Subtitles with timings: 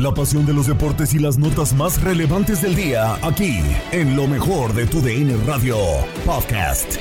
[0.00, 3.60] La pasión de los deportes y las notas más relevantes del día, aquí,
[3.92, 5.76] en lo mejor de tu DN Radio
[6.24, 6.94] Podcast.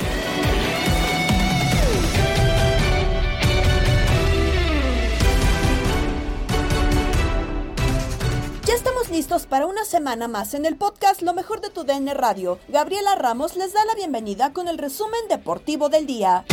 [8.65, 12.13] Ya estamos listos para una semana más en el podcast Lo mejor de tu DN
[12.13, 12.59] Radio.
[12.67, 16.43] Gabriela Ramos les da la bienvenida con el resumen deportivo del día.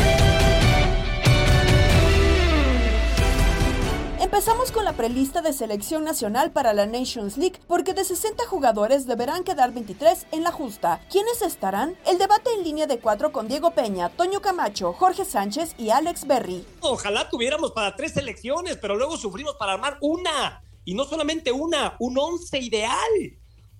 [4.19, 9.07] Empezamos con la prelista de selección nacional para la Nations League, porque de 60 jugadores
[9.07, 11.03] deberán quedar 23 en la justa.
[11.11, 11.97] ¿Quiénes estarán?
[12.07, 16.27] El debate en línea de cuatro con Diego Peña, Toño Camacho, Jorge Sánchez y Alex
[16.27, 16.65] Berry.
[16.81, 20.63] Ojalá tuviéramos para tres selecciones, pero luego sufrimos para armar una.
[20.87, 22.95] Y no solamente una, un once ideal.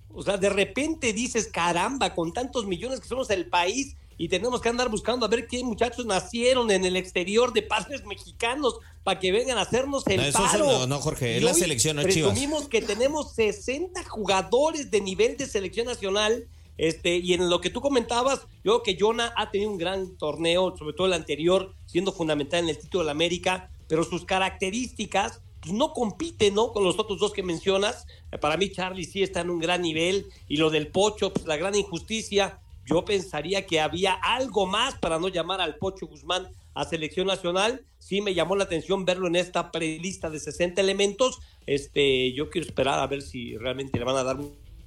[0.09, 4.61] O sea, de repente dices, caramba, con tantos millones que somos el país y tenemos
[4.61, 9.19] que andar buscando a ver qué muchachos nacieron en el exterior de padres mexicanos para
[9.19, 10.65] que vengan a hacernos el No, eso paro.
[10.65, 12.31] es- no, no, Jorge, es la selección, no Chivas.
[12.31, 16.47] Presumimos que tenemos 60 jugadores de nivel de selección nacional.
[16.79, 20.15] Este, y en lo que tú comentabas, yo creo que Jonah ha tenido un gran
[20.17, 24.25] torneo, sobre todo el anterior, siendo fundamental en el título de la América, pero sus
[24.25, 26.71] características pues, no compiten ¿no?
[26.73, 28.05] con los otros dos que mencionas.
[28.41, 30.27] Para mí, Charlie sí está en un gran nivel.
[30.47, 32.59] Y lo del Pocho, pues la gran injusticia.
[32.89, 37.85] Yo pensaría que había algo más para no llamar al Pocho Guzmán a selección nacional.
[37.99, 41.39] Sí me llamó la atención verlo en esta prelista de 60 elementos.
[41.65, 44.37] Este, yo quiero esperar a ver si realmente le van a dar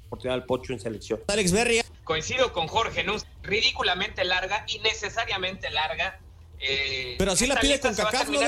[0.06, 1.20] oportunidad al Pocho en selección.
[1.28, 1.82] Alex Berry.
[2.04, 3.16] Coincido con Jorge, ¿no?
[3.42, 6.18] ridículamente larga, innecesariamente larga.
[6.58, 8.40] Eh, Pero así la pide a CONCACAF, ¿no.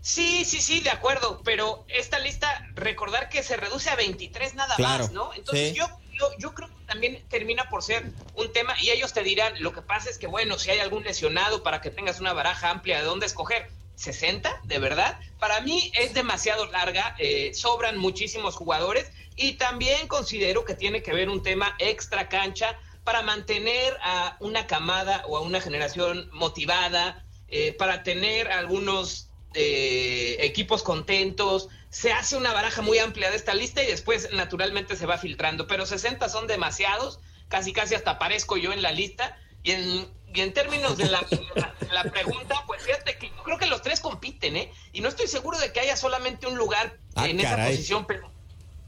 [0.00, 4.74] Sí, sí, sí, de acuerdo, pero esta lista, recordar que se reduce a 23 nada
[4.76, 5.32] Claro, más, ¿no?
[5.32, 5.78] Entonces sí.
[5.78, 9.54] yo, yo, yo creo que también termina por ser un tema, y ellos te dirán,
[9.60, 12.70] lo que pasa es que, bueno, si hay algún lesionado para que tengas una baraja
[12.70, 18.56] amplia de dónde escoger, 60, de verdad, para mí es demasiado larga, eh, sobran muchísimos
[18.56, 24.36] jugadores, y también considero que tiene que ver un tema extra cancha para mantener a
[24.40, 31.68] una camada o a una generación motivada, eh, para tener algunos eh, equipos contentos.
[31.94, 35.68] Se hace una baraja muy amplia de esta lista y después naturalmente se va filtrando.
[35.68, 39.38] Pero 60 son demasiados, casi casi hasta aparezco yo en la lista.
[39.62, 41.24] Y en, y en términos de la,
[41.92, 44.72] la- pregunta, pues fíjate que yo creo que los tres compiten, ¿eh?
[44.92, 48.28] Y no estoy seguro de que haya solamente un lugar Ah, en esa posición, pero,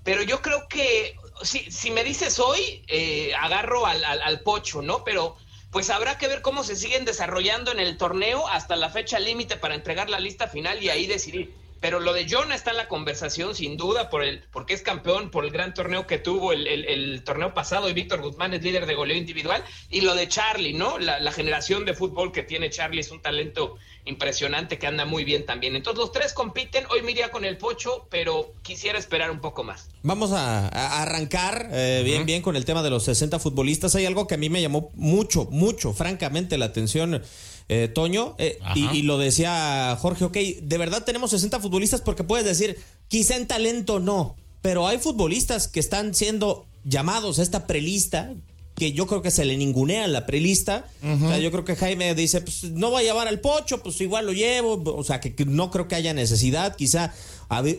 [0.02, 4.82] pero yo creo que si, si me dices hoy, eh, agarro al, al- al pocho,
[4.82, 5.04] ¿no?
[5.04, 5.36] Pero
[5.70, 9.56] pues habrá que ver cómo se siguen desarrollando en el torneo hasta la fecha límite
[9.56, 11.54] para entregar la lista final y ahí decidir.
[11.80, 15.30] Pero lo de Jonah está en la conversación, sin duda, por el, porque es campeón,
[15.30, 18.62] por el gran torneo que tuvo el, el- el torneo pasado y Víctor Guzmán es
[18.62, 19.62] líder de goleo individual.
[19.90, 20.98] Y lo de Charlie, ¿no?
[20.98, 23.76] La, la generación de fútbol que tiene Charlie es un talento
[24.06, 25.76] impresionante que anda muy bien también.
[25.76, 29.64] Entonces los tres compiten, hoy me iría con el Pocho, pero quisiera esperar un poco
[29.64, 29.88] más.
[30.02, 33.94] Vamos a, a arrancar eh, bien, bien con el tema de los 60 futbolistas.
[33.96, 37.22] Hay algo que a mí me llamó mucho, mucho, francamente, la atención,
[37.68, 38.34] eh, Toño.
[38.38, 42.78] eh, y, y lo decía Jorge, ok, de verdad tenemos 60 futbolistas porque puedes decir,
[43.08, 48.32] quizá en talento no, pero hay futbolistas que están siendo llamados a esta prelista.
[48.76, 50.84] Que yo creo que se le ningunea la prelista.
[51.02, 53.98] O sea, yo creo que Jaime dice: Pues no va a llevar al pocho, pues
[54.02, 54.82] igual lo llevo.
[54.94, 56.76] O sea, que, que no creo que haya necesidad.
[56.76, 57.14] Quizá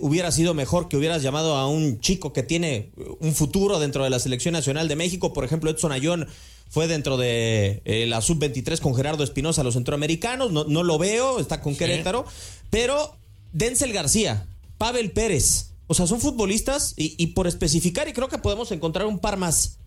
[0.01, 4.09] hubiera sido mejor que hubieras llamado a un chico que tiene un futuro dentro de
[4.09, 5.33] la selección nacional de México.
[5.33, 6.27] Por ejemplo, Edson Ayón
[6.69, 10.51] fue dentro de eh, la sub-23 con Gerardo Espinosa, los centroamericanos.
[10.51, 12.25] No, no lo veo, está con Querétaro.
[12.69, 13.15] Pero
[13.53, 14.47] Denzel García,
[14.77, 15.71] Pavel Pérez.
[15.87, 19.37] O sea, son futbolistas y, y por especificar, y creo que podemos encontrar un par
[19.37, 19.77] más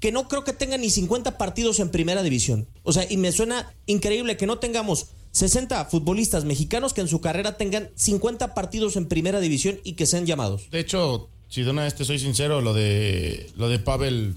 [0.00, 2.68] que no creo que tengan ni 50 partidos en primera división.
[2.82, 7.20] O sea, y me suena increíble que no tengamos 60 futbolistas mexicanos que en su
[7.20, 10.70] carrera tengan 50 partidos en primera división y que sean llamados.
[10.70, 14.34] De hecho, si de una vez te soy sincero, lo de lo de Pavel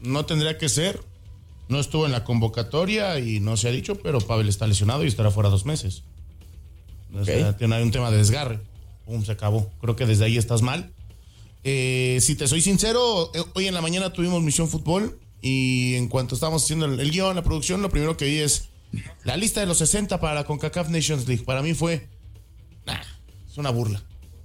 [0.00, 1.00] no tendría que ser.
[1.68, 5.08] No estuvo en la convocatoria y no se ha dicho, pero Pavel está lesionado y
[5.08, 6.02] estará fuera dos meses.
[7.14, 8.60] O sea, tiene un tema de desgarre.
[9.04, 9.70] Pum, se acabó.
[9.80, 10.92] Creo que desde ahí estás mal.
[11.64, 16.08] Eh, si te soy sincero, eh, hoy en la mañana tuvimos Misión Fútbol y en
[16.08, 18.68] cuanto estábamos haciendo el, el guion, la producción, lo primero que vi es
[19.24, 21.44] la lista de los 60 para la CONCACAF Nations League.
[21.44, 22.08] Para mí fue,
[22.86, 23.00] nah,
[23.50, 24.02] es una burla.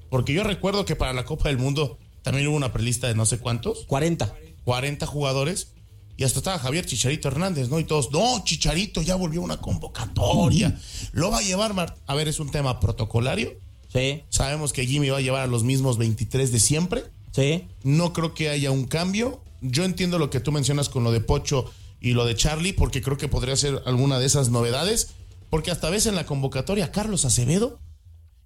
[0.10, 3.26] Porque yo recuerdo que para la Copa del Mundo también hubo una prelista de no
[3.26, 4.34] sé cuántos, 40.
[4.64, 5.74] 40 jugadores.
[6.18, 7.80] Y hasta estaba Javier Chicharito Hernández, ¿no?
[7.80, 10.80] Y todos, no, Chicharito ya volvió una convocatoria.
[11.14, 13.54] Lo va a llevar, Mar- a ver, es un tema protocolario.
[13.92, 17.04] Sí, Sabemos que Jimmy va a llevar a los mismos 23 de siempre.
[17.34, 17.66] sí.
[17.84, 19.42] No creo que haya un cambio.
[19.62, 21.66] Yo entiendo lo que tú mencionas con lo de Pocho
[22.00, 25.10] y lo de Charlie, porque creo que podría ser alguna de esas novedades.
[25.50, 27.80] Porque hasta ves en la convocatoria Carlos Acevedo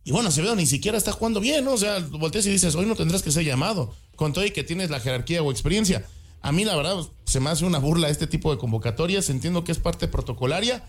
[0.04, 1.74] Y bueno, Acevedo ni siquiera está jugando bien, ¿no?
[1.74, 4.64] O sea, volteas y dices, hoy no tendrás que ser llamado, con todo y que
[4.64, 6.04] tienes la jerarquía o experiencia.
[6.46, 9.32] A mí, la verdad, se me hace una burla este tipo de convocatorias.
[9.32, 10.84] Entiendo que es parte protocolaria.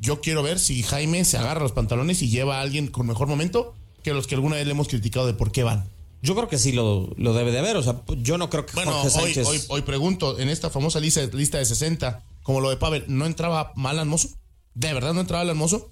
[0.00, 3.28] Yo quiero ver si Jaime se agarra los pantalones y lleva a alguien con mejor
[3.28, 3.72] momento
[4.02, 5.88] que los que alguna vez le hemos criticado de por qué van.
[6.22, 7.76] Yo creo que sí lo, lo debe de haber.
[7.76, 9.46] O sea, yo no creo que bueno, Jorge Sánchez...
[9.46, 13.26] hoy, hoy, pregunto, en esta famosa lista, lista de 60, como lo de Pavel, ¿no
[13.26, 14.30] entraba mal Mozo?
[14.74, 15.88] ¿De verdad no entraba Alan Mozo?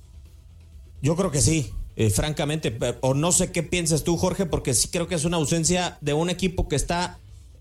[1.03, 1.71] Yo creo que sí.
[1.95, 5.37] Eh, francamente, o no sé qué piensas tú, Jorge, porque sí creo que es una
[5.37, 7.21] ausencia de un equipo que está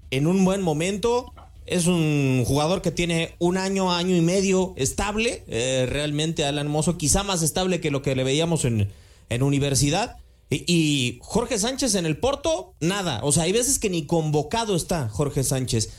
[0.10, 1.34] en un buen momento.
[1.66, 6.98] Es un jugador que tiene un año, año y medio estable, eh, realmente Alan Mozo,
[6.98, 8.92] quizá más estable que lo que le veíamos en,
[9.30, 10.18] en universidad.
[10.50, 13.22] Y, Jorge Sánchez en el Porto, nada.
[13.24, 15.92] O sea, hay veces que ni convocado está Jorge Sánchez.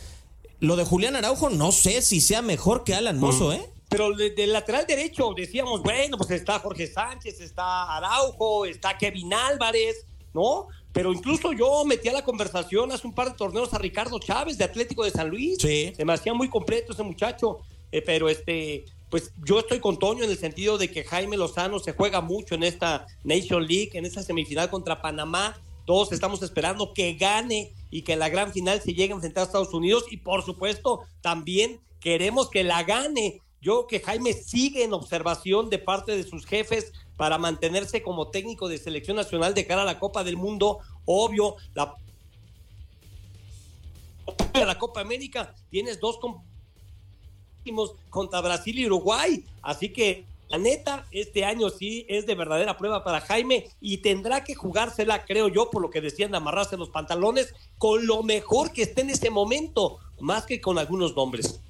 [0.60, 3.68] Lo de Julián Araujo, no sé si sea mejor que Alan Mozo, ¿eh?
[3.88, 10.06] Pero del lateral derecho decíamos, bueno, pues está Jorge Sánchez, está Araujo, está Kevin Álvarez,
[10.32, 10.68] ¿no?
[10.94, 14.56] Pero incluso yo metí a la conversación hace un par de torneos a Ricardo Chávez
[14.56, 15.58] de Atlético de San Luis.
[15.60, 15.92] Sí.
[15.94, 17.58] Se me hacía muy completo ese muchacho.
[17.90, 21.80] Eh, pero este, pues yo estoy con Toño en el sentido de que Jaime Lozano
[21.80, 25.60] se juega mucho en esta Nation League, en esta semifinal contra Panamá.
[25.84, 29.42] Todos estamos esperando que gane y que en la gran final se llegue a enfrentar
[29.42, 30.04] a Estados Unidos.
[30.12, 33.40] Y por supuesto, también queremos que la gane.
[33.60, 38.68] Yo que Jaime sigue en observación de parte de sus jefes para mantenerse como técnico
[38.68, 40.78] de selección nacional de cara a la Copa del Mundo.
[41.04, 41.96] Obvio, la,
[44.78, 46.18] Copa América tienes dos
[48.10, 49.44] contra Brasil y Uruguay.
[49.62, 54.44] Así que la neta, este año sí es de verdadera prueba para Jaime y tendrá
[54.44, 58.72] que jugársela, creo yo, por lo que decían de amarrarse los pantalones, con lo mejor
[58.72, 61.60] que esté en ese momento, más que con algunos nombres.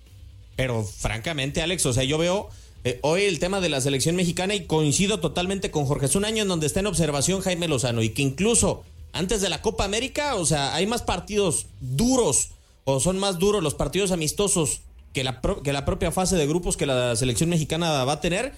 [0.57, 2.49] Pero francamente, Alex, o sea, yo veo
[2.85, 6.07] eh, hoy el tema de la selección mexicana y coincido totalmente con Jorge.
[6.07, 9.49] Es un año en donde está en observación Jaime Lozano y que incluso antes de
[9.49, 12.51] la Copa América, o sea, hay más partidos duros
[12.85, 14.83] o son más duros los partidos amistosos
[15.15, 18.53] que la, que la propia fase de grupos que la selección mexicana va a tener.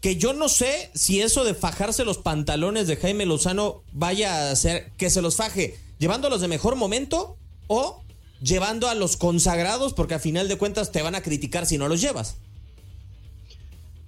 [0.00, 4.50] Que yo no sé si eso de fajarse los pantalones de Jaime Lozano vaya a
[4.52, 7.36] hacer que se los faje llevándolos de mejor momento
[7.66, 8.02] o
[8.40, 11.88] llevando a los consagrados, porque a final de cuentas te van a criticar si no
[11.88, 12.36] los llevas.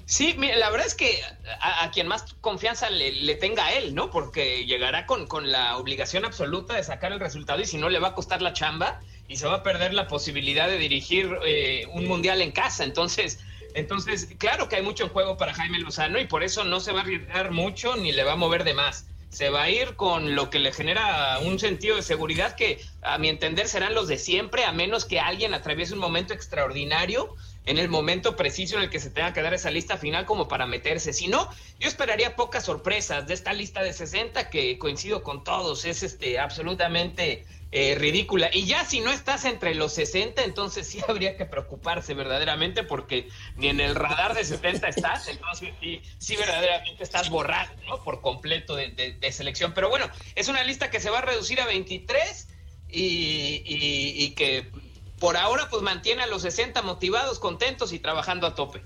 [0.09, 1.21] Sí, la verdad es que
[1.61, 4.11] a, quien más confianza le, tenga a él, ¿no?
[4.11, 7.99] Porque llegará con, con, la obligación absoluta de sacar el resultado y si no le
[7.99, 11.87] va a costar la chamba y se va a perder la posibilidad de dirigir eh,
[11.93, 12.85] un mundial en casa.
[12.85, 13.41] Entonces,
[13.75, 16.93] entonces, claro que hay mucho en juego para Jaime Lozano y por eso no se
[16.93, 19.95] va a arriesgar mucho ni le va a mover de más se va a ir
[19.95, 24.09] con lo que le genera un sentido de seguridad que a mi entender serán los
[24.09, 27.35] de siempre, a menos que alguien atraviese un momento extraordinario
[27.69, 30.49] en el momento preciso en el que se tenga que dar esa lista final como
[30.49, 31.13] para meterse.
[31.13, 35.85] Si no, yo esperaría pocas sorpresas de esta lista de 60 que coincido con todos,
[35.85, 38.49] es este absolutamente eh, ridícula.
[38.55, 43.29] Y ya si no estás entre los 60, entonces sí habría que preocuparse verdaderamente porque
[43.57, 45.75] ni en el radar de 70 estás, entonces
[46.19, 48.03] sí, verdaderamente estás borrado ¿no?
[48.03, 49.75] por completo de, selección.
[49.75, 52.49] Pero bueno, es una lista que se va a reducir a 23
[52.89, 54.71] y, y que
[55.19, 58.85] por ahora pues mantiene a los 60 motivados, contentos y trabajando a tope.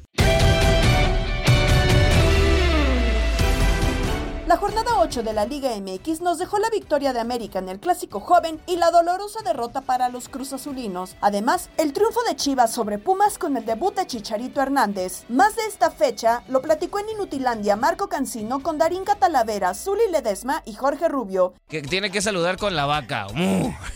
[4.52, 7.80] La jornada 8 de la Liga MX nos dejó la victoria de América en el
[7.80, 11.16] Clásico Joven y la dolorosa derrota para los Cruz Azulinos.
[11.22, 15.24] Además, el triunfo de Chivas sobre Pumas con el debut de Chicharito Hernández.
[15.30, 20.62] Más de esta fecha lo platicó en Inutilandia Marco Cancino con Darín Catalavera, Zuli Ledesma
[20.66, 21.54] y Jorge Rubio.
[21.68, 23.28] Que tiene que saludar con la vaca.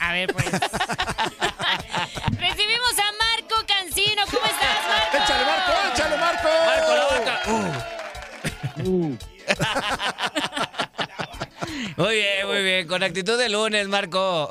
[0.00, 0.47] A ver, pues.
[7.49, 9.16] Uh.
[11.97, 12.87] muy bien, muy bien.
[12.87, 14.49] Con actitud de lunes, Marco.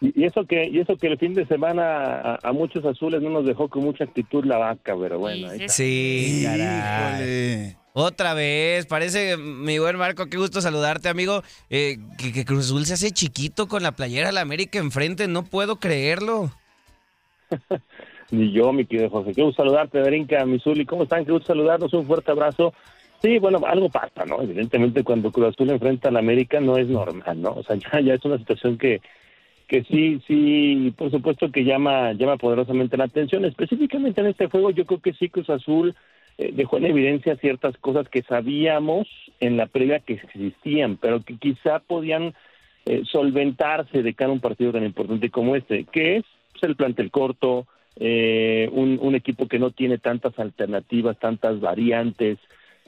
[0.00, 3.46] Y eso que y eso que el fin de semana a, muchos azules no nos
[3.46, 5.48] dejó con mucha actitud la vaca, pero bueno.
[5.68, 7.76] Sí, caray.
[7.96, 11.44] Otra vez, parece, mi buen Marco, qué gusto saludarte, amigo.
[11.70, 15.44] Eh, que, Cruz Azul se hace chiquito con la playera de la América enfrente, no
[15.44, 16.50] puedo creerlo.
[18.30, 19.32] Ni yo, mi querido José.
[19.34, 20.84] Qué gusto saludarte, Berinca, Misuli.
[20.84, 21.24] ¿Cómo están?
[21.24, 21.92] Qué gusto saludarnos.
[21.92, 22.72] Un fuerte abrazo.
[23.22, 24.42] Sí, bueno, algo pasa, ¿no?
[24.42, 27.52] Evidentemente cuando Cruz Azul enfrenta a la América no es normal, ¿no?
[27.52, 29.00] O sea, ya, ya es una situación que,
[29.66, 33.44] que sí, sí, por supuesto que llama, llama poderosamente la atención.
[33.44, 35.94] Específicamente en este juego yo creo que sí Cruz Azul
[36.36, 39.06] eh, dejó en evidencia ciertas cosas que sabíamos
[39.40, 42.34] en la previa que existían, pero que quizá podían
[42.86, 46.76] eh, solventarse de cara a un partido tan importante como este, que es pues, el
[46.76, 52.38] plantel corto, eh, un, equipo que no tiene tantas alternativas, tantas variantes,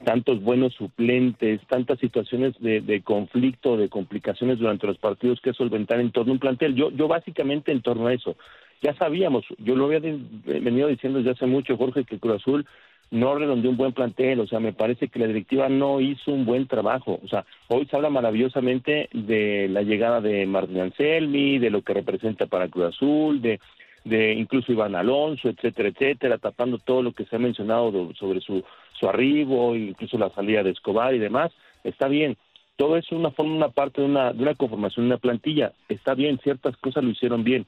[0.03, 5.99] tantos buenos suplentes, tantas situaciones de, de conflicto, de complicaciones durante los partidos que solventar
[5.99, 6.75] en torno a un plantel.
[6.75, 8.35] Yo, yo básicamente en torno a eso.
[8.81, 12.65] Ya sabíamos, yo lo había de- venido diciendo desde hace mucho, Jorge, que Cruz Azul
[13.09, 16.45] no redondeó un buen plantel, o sea, me parece que la directiva no hizo un
[16.45, 21.69] buen trabajo, o sea, hoy se habla maravillosamente de la llegada de Martín Anselmi, de
[21.69, 23.61] lo que representa para Cruz Azul, de,
[24.07, 28.41] de incluso Iván Alonso, etcétera, etcétera, tapando todo lo que se ha mencionado do- sobre
[28.41, 28.63] su,
[28.99, 31.51] su arribo, incluso la salida de Escobar y demás,
[31.83, 32.37] está bien,
[32.75, 36.13] todo eso una forma, una parte de una, de una conformación, de una plantilla, está
[36.13, 37.65] bien, ciertas cosas lo hicieron bien,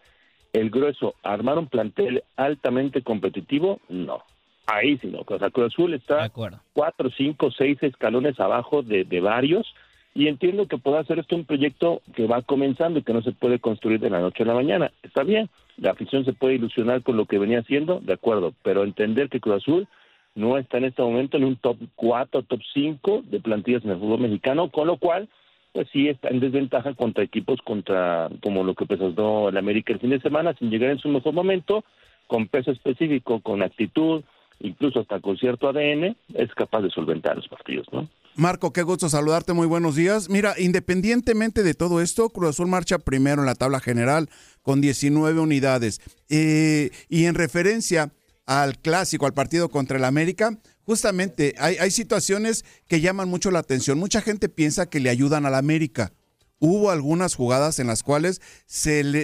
[0.54, 4.24] el grueso, armar un plantel altamente competitivo, no.
[4.68, 5.24] Ahí sí, no.
[5.26, 6.30] O sea, Cruz Azul está
[6.74, 9.66] cuatro, cinco, seis escalones abajo de, de varios
[10.14, 13.32] y entiendo que pueda ser esto un proyecto que va comenzando y que no se
[13.32, 14.92] puede construir de la noche a la mañana.
[15.04, 18.84] Está bien, la afición se puede ilusionar con lo que venía haciendo, de acuerdo, pero
[18.84, 19.88] entender que Cruz Azul
[20.36, 24.00] no está en este momento en un top 4, top 5 de plantillas en el
[24.00, 25.30] fútbol mexicano, con lo cual
[25.72, 30.00] pues sí está en desventaja contra equipos contra como lo que presentó el América el
[30.00, 31.84] fin de semana sin llegar en su mejor momento,
[32.28, 34.24] con peso específico, con actitud,
[34.60, 38.08] incluso hasta con cierto ADN, es capaz de solventar los partidos, ¿no?
[38.40, 40.30] Marco, qué gusto saludarte, muy buenos días.
[40.30, 44.30] Mira, independientemente de todo esto, Cruz Azul marcha primero en la tabla general
[44.62, 46.00] con 19 unidades.
[46.30, 48.14] Eh, y en referencia
[48.46, 54.00] al clásico, al partido contra el América, justamente hay, situaciones que llaman mucho la atención.
[54.00, 56.14] Mucha gente piensa que le ayudan al América.
[56.60, 58.40] Hubo algunas jugadas en las cuales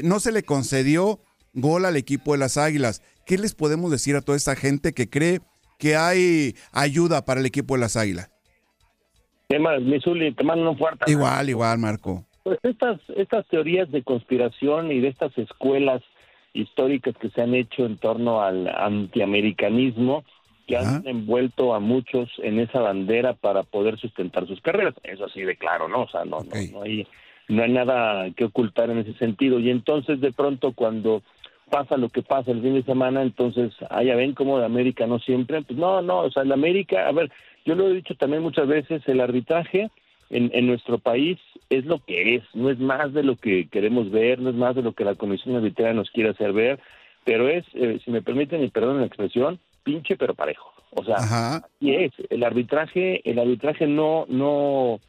[0.03, 1.21] no se le concedió
[1.53, 3.01] gol al equipo de las Águilas.
[3.25, 5.39] ¿Qué les podemos decir a toda esta gente que cree
[5.79, 8.34] que hay ayuda para el equipo de las Águilas?
[9.47, 11.11] Tema, Misuli, te mando un fuerte.
[11.11, 12.25] Igual, igual, Marco.
[12.43, 16.01] Pues estas, estas teorías de conspiración y de estas escuelas
[16.53, 20.23] históricas que se han hecho en torno al antiamericanismo,
[20.67, 24.95] que han envuelto a muchos en esa bandera para poder sustentar sus carreras.
[25.03, 26.03] Eso así de claro, ¿no?
[26.03, 27.05] O sea, no, no, no hay,
[27.47, 29.59] no hay nada que ocultar en ese sentido.
[29.59, 31.21] Y entonces, de pronto, cuando
[31.69, 35.07] pasa lo que pasa el fin de semana, entonces, ah, ya ven cómo de América
[35.07, 37.31] no siempre, pues no, no, o sea, el América, a ver,
[37.65, 39.89] yo lo he dicho también muchas veces, el arbitraje
[40.29, 41.37] en, en nuestro país
[41.69, 44.75] es lo que es, no es más de lo que queremos ver, no es más
[44.75, 46.79] de lo que la Comisión Arbitraria nos quiere hacer ver,
[47.23, 50.71] pero es, eh, si me permiten y perdonen la expresión, pinche pero parejo.
[50.91, 51.17] O sea,
[51.65, 54.99] así es, el arbitraje, el arbitraje no, no,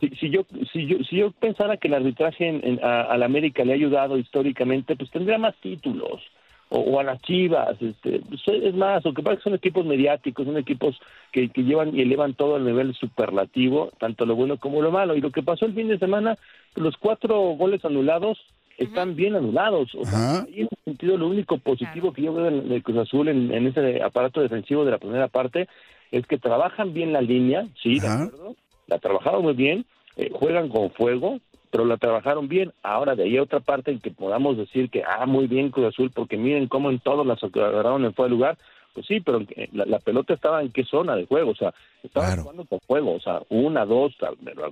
[0.00, 3.18] si, si yo, si yo, si yo pensara que el arbitraje en, en- a, a
[3.18, 6.22] la América le ha ayudado históricamente, pues tendría más títulos.
[6.68, 9.54] O, o a las Chivas, este, pues, es más, lo que pasa es que son
[9.54, 10.98] equipos mediáticos, son equipos
[11.30, 15.14] que, que llevan y elevan todo al nivel superlativo, tanto lo bueno como lo malo.
[15.14, 16.36] Y lo que pasó el fin de semana,
[16.74, 18.38] pues, los cuatro goles anulados
[18.78, 19.94] están bien anulados.
[19.94, 22.98] O sea, ahí en ese sentido, lo único positivo que yo veo en el Cruz
[22.98, 25.68] Azul en, en ese aparato defensivo de la primera parte
[26.10, 28.56] es que trabajan bien la línea, sí, de acuerdo,
[28.86, 29.84] la trabajaron muy bien,
[30.16, 31.38] eh, juegan con fuego,
[31.76, 32.72] pero la trabajaron bien.
[32.82, 35.88] Ahora, de ahí a otra parte en que podamos decir que, ah, muy bien Cruz
[35.88, 38.58] Azul, porque miren cómo en todas las agarraron en fuera de lugar,
[38.94, 39.42] pues sí, pero
[39.72, 43.12] la, la pelota estaba en qué zona de juego, o sea, estaba jugando con fuego,
[43.12, 44.14] o sea, una, dos,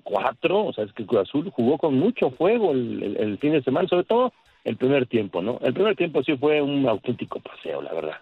[0.03, 3.53] cuatro, o sea, es que Cruz Azul jugó con mucho fuego el, el- el fin
[3.53, 4.33] de semana, sobre todo
[4.65, 5.59] el primer tiempo, ¿no?
[5.63, 8.17] El primer tiempo sí fue un auténtico paseo, la verdad.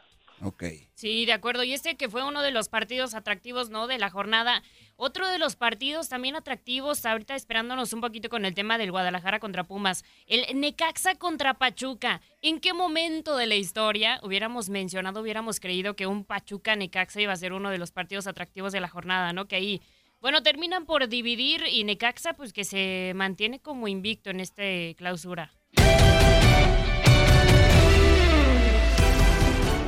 [0.45, 0.65] Ok.
[0.95, 1.63] Sí, de acuerdo.
[1.63, 3.87] Y este que fue uno de los partidos atractivos, ¿no?
[3.87, 4.63] De la jornada.
[4.97, 9.39] Otro de los partidos también atractivos, ahorita esperándonos un poquito con el tema del Guadalajara
[9.39, 10.05] contra Pumas.
[10.27, 12.21] El Necaxa contra Pachuca.
[12.41, 17.37] ¿En qué momento de la historia hubiéramos mencionado, hubiéramos creído que un Pachuca-Necaxa iba a
[17.37, 19.47] ser uno de los partidos atractivos de la jornada, ¿no?
[19.47, 19.81] Que ahí,
[20.21, 25.53] bueno, terminan por dividir y Necaxa, pues que se mantiene como invicto en este clausura.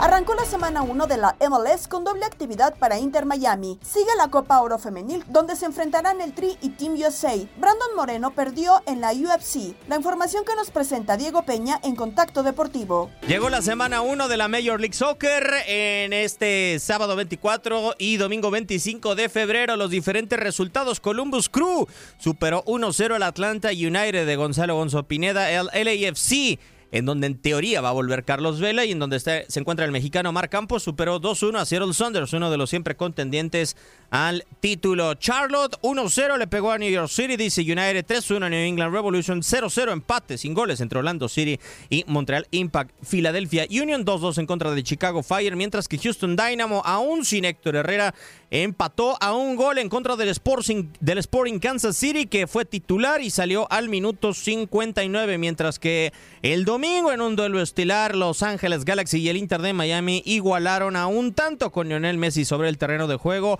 [0.05, 3.79] Arrancó la semana 1 de la MLS con doble actividad para Inter Miami.
[3.83, 7.33] Sigue la Copa Oro Femenil, donde se enfrentarán el Tri y Team USA.
[7.57, 9.75] Brandon Moreno perdió en la UFC.
[9.89, 13.11] La información que nos presenta Diego Peña en Contacto Deportivo.
[13.27, 18.51] Llegó la semana 1 de la Major League Soccer en este sábado 24 y domingo
[18.51, 19.75] 25 de febrero.
[19.77, 21.01] Los diferentes resultados.
[21.01, 26.59] Columbus Crew superó 1-0 al Atlanta United de Gonzalo Gonzo Pineda, el LAFC.
[26.95, 29.91] En donde en teoría va a volver Carlos Vela y en donde se encuentra el
[29.91, 33.77] mexicano Marc Campos, superó 2-1 a Seattle Saunders, uno de los siempre contendientes
[34.11, 35.15] al título.
[35.15, 39.43] Charlotte 1-0 le pegó a New York City, DC United 3-1 a New England Revolution,
[39.43, 41.59] 0-0 empate sin goles entre Orlando City
[41.91, 42.93] y Montreal Impact.
[43.05, 47.75] Philadelphia Union 2-2 en contra de Chicago Fire, mientras que Houston Dynamo, aún sin Héctor
[47.75, 48.15] Herrera,
[48.53, 53.21] empató a un gol en contra del Sporting, del Sporting Kansas City, que fue titular
[53.21, 58.85] y salió al minuto 59, mientras que el domingo en un duelo estilar, Los Ángeles
[58.85, 62.77] Galaxy y el Inter de Miami igualaron a un tanto con Lionel Messi sobre el
[62.77, 63.59] terreno de juego.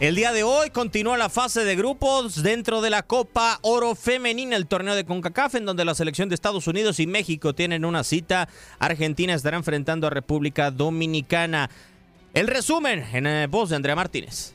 [0.00, 4.56] El día de hoy continúa la fase de grupos dentro de la Copa Oro Femenina,
[4.56, 8.02] el torneo de CONCACAF, en donde la selección de Estados Unidos y México tienen una
[8.02, 8.48] cita.
[8.78, 11.68] Argentina estará enfrentando a República Dominicana.
[12.32, 14.54] El resumen en eh, voz de Andrea Martínez.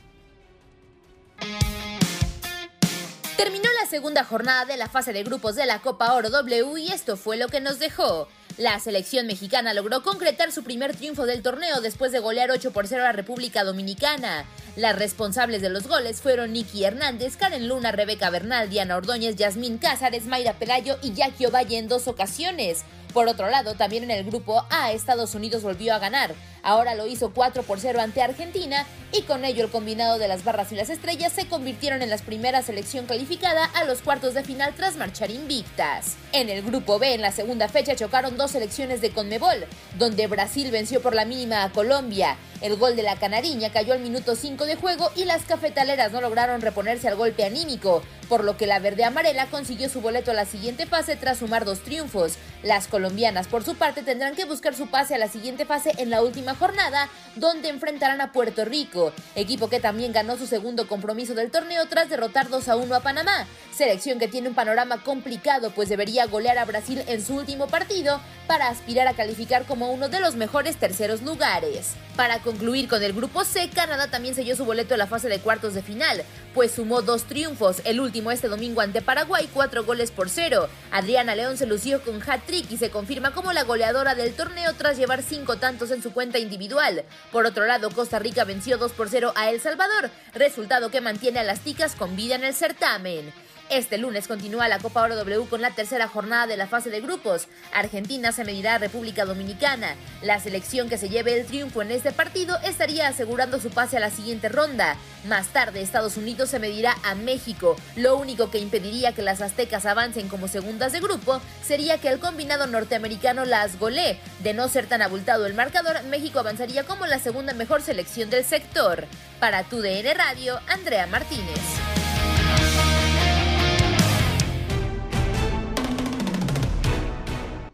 [3.36, 7.18] Terminó segunda jornada de la fase de grupos de la Copa Oro W y esto
[7.18, 8.26] fue lo que nos dejó.
[8.56, 12.88] La selección mexicana logró concretar su primer triunfo del torneo después de golear 8 por
[12.88, 14.46] 0 a República Dominicana.
[14.76, 19.76] Las responsables de los goles fueron Nicky Hernández, Karen Luna, Rebeca Bernal, Diana Ordóñez, Yasmín
[19.76, 22.84] Cázares, Mayra Pelayo y Jackie Ovalle en dos ocasiones.
[23.12, 26.34] Por otro lado, también en el grupo A, Estados Unidos volvió a ganar.
[26.62, 30.44] Ahora lo hizo 4 por 0 ante Argentina y con ello el combinado de las
[30.44, 34.44] barras y las estrellas se convirtieron en las primeras selección calificada a los cuartos de
[34.44, 36.16] final tras marchar invictas.
[36.32, 39.66] En el grupo B, en la segunda fecha, chocaron dos selecciones de Conmebol,
[39.98, 42.36] donde Brasil venció por la mínima a Colombia.
[42.62, 46.20] El gol de la Canariña cayó al minuto 5 de juego y las cafetaleras no
[46.20, 50.34] lograron reponerse al golpe anímico, por lo que la verde amarela consiguió su boleto a
[50.34, 52.34] la siguiente fase tras sumar dos triunfos.
[52.62, 56.10] Las colombianas, por su parte, tendrán que buscar su pase a la siguiente fase en
[56.10, 61.34] la última jornada, donde enfrentarán a Puerto Rico, equipo que también ganó su segundo compromiso
[61.34, 63.48] del torneo tras derrotar 2 a 1 a Panamá.
[63.76, 68.20] Selección que tiene un panorama complicado, pues debería golear a Brasil en su último partido
[68.46, 71.94] para aspirar a calificar como uno de los mejores terceros lugares.
[72.16, 75.38] Para concluir con el grupo C, Canadá también selló su boleto a la fase de
[75.38, 80.10] cuartos de final, pues sumó dos triunfos, el último este domingo ante Paraguay, cuatro goles
[80.10, 80.68] por cero.
[80.90, 84.98] Adriana León se lució con hat-trick y se confirma como la goleadora del torneo tras
[84.98, 87.04] llevar cinco tantos en su cuenta individual.
[87.30, 91.38] Por otro lado, Costa Rica venció 2 por 0 a El Salvador, resultado que mantiene
[91.38, 93.32] a las ticas con vida en el certamen.
[93.72, 97.00] Este lunes continúa la Copa Oro W con la tercera jornada de la fase de
[97.00, 97.48] grupos.
[97.72, 99.96] Argentina se medirá a República Dominicana.
[100.20, 104.00] La selección que se lleve el triunfo en este partido estaría asegurando su pase a
[104.00, 104.98] la siguiente ronda.
[105.26, 107.76] Más tarde, Estados Unidos se medirá a México.
[107.96, 112.18] Lo único que impediría que las aztecas avancen como segundas de grupo sería que el
[112.18, 114.20] combinado norteamericano las golee.
[114.40, 118.44] De no ser tan abultado el marcador, México avanzaría como la segunda mejor selección del
[118.44, 119.06] sector.
[119.40, 121.91] Para tu DN Radio, Andrea Martínez.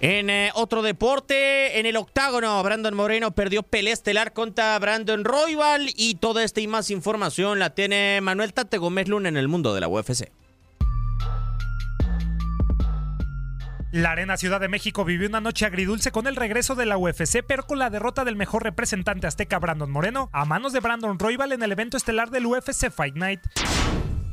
[0.00, 5.90] En eh, otro deporte, en el octágono, Brandon Moreno perdió pelea estelar contra Brandon Royal
[5.96, 9.74] y toda esta y más información la tiene Manuel Tate Gómez Luna en el mundo
[9.74, 10.30] de la UFC.
[13.90, 17.42] La Arena Ciudad de México vivió una noche agridulce con el regreso de la UFC,
[17.44, 21.50] pero con la derrota del mejor representante azteca Brandon Moreno a manos de Brandon Royal
[21.52, 23.40] en el evento estelar del UFC Fight Night.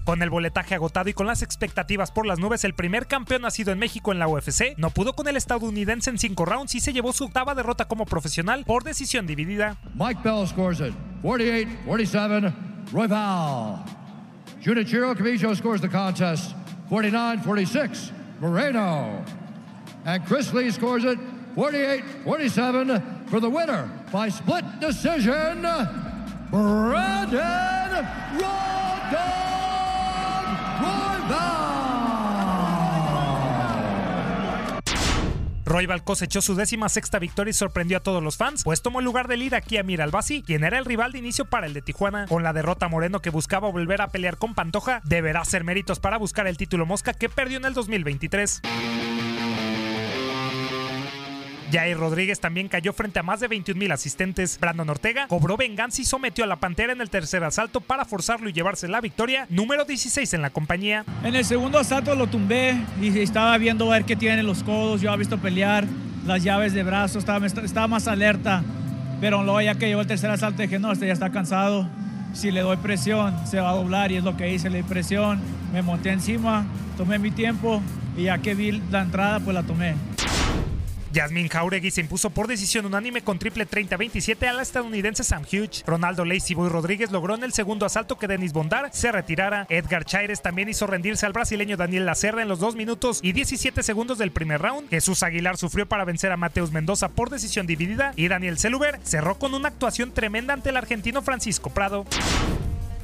[0.05, 3.71] Con el boletaje agotado y con las expectativas por las nubes, el primer campeón nacido
[3.71, 6.93] en México en la UFC no pudo con el estadounidense en cinco rounds y se
[6.93, 9.77] llevó su octava derrota como profesional por decisión dividida.
[9.95, 12.53] Mike Bell scores it 48-47,
[12.93, 13.83] Royval.
[14.63, 16.55] Junichiro Camacho scores the contest
[16.91, 19.25] 49-46, Moreno.
[20.05, 21.17] And Chris Lee scores it
[21.55, 25.63] 48-47 for the winner by split decision,
[26.51, 28.05] Brandon
[28.37, 29.74] Rodon.
[35.65, 39.05] Royval cosechó su décima sexta victoria y sorprendió a todos los fans, pues tomó el
[39.05, 41.81] lugar de líder aquí a Albasi, quien era el rival de inicio para el de
[41.81, 42.27] Tijuana.
[42.27, 46.17] Con la derrota Moreno que buscaba volver a pelear con Pantoja, deberá hacer méritos para
[46.17, 48.61] buscar el título Mosca que perdió en el 2023.
[51.71, 54.59] Jair Rodríguez también cayó frente a más de 21 mil asistentes.
[54.59, 58.49] Brandon Ortega cobró venganza y sometió a la Pantera en el tercer asalto para forzarlo
[58.49, 61.05] y llevarse la victoria, número 16 en la compañía.
[61.23, 65.01] En el segundo asalto lo tumbé y estaba viendo ver qué tiene los codos.
[65.01, 65.85] Yo había visto pelear
[66.25, 68.63] las llaves de estaba, estaba más alerta.
[69.21, 71.87] Pero luego ya que llegó el tercer asalto dije, no, este ya está cansado.
[72.33, 74.83] Si le doy presión, se va a doblar y es lo que hice, le di
[74.83, 75.39] presión,
[75.71, 76.65] me monté encima,
[76.97, 77.81] tomé mi tiempo
[78.17, 79.95] y ya que vi la entrada, pues la tomé.
[81.15, 85.85] Yasmin Jauregui se impuso por decisión unánime con triple 30-27 a la estadounidense Sam Hughes.
[85.87, 89.65] Ronaldo Lacey Boy Rodríguez logró en el segundo asalto que Denis Bondar se retirara.
[89.69, 93.81] Edgar Chaires también hizo rendirse al brasileño Daniel Lacerra en los 2 minutos y 17
[93.81, 94.89] segundos del primer round.
[94.89, 99.39] Jesús Aguilar sufrió para vencer a Mateus Mendoza por decisión dividida y Daniel Celuber cerró
[99.39, 102.05] con una actuación tremenda ante el argentino Francisco Prado.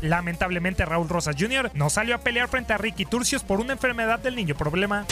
[0.02, 1.72] Lamentablemente Raúl Rosas Jr.
[1.76, 5.06] no salió a pelear frente a Ricky Turcios por una enfermedad del niño problema.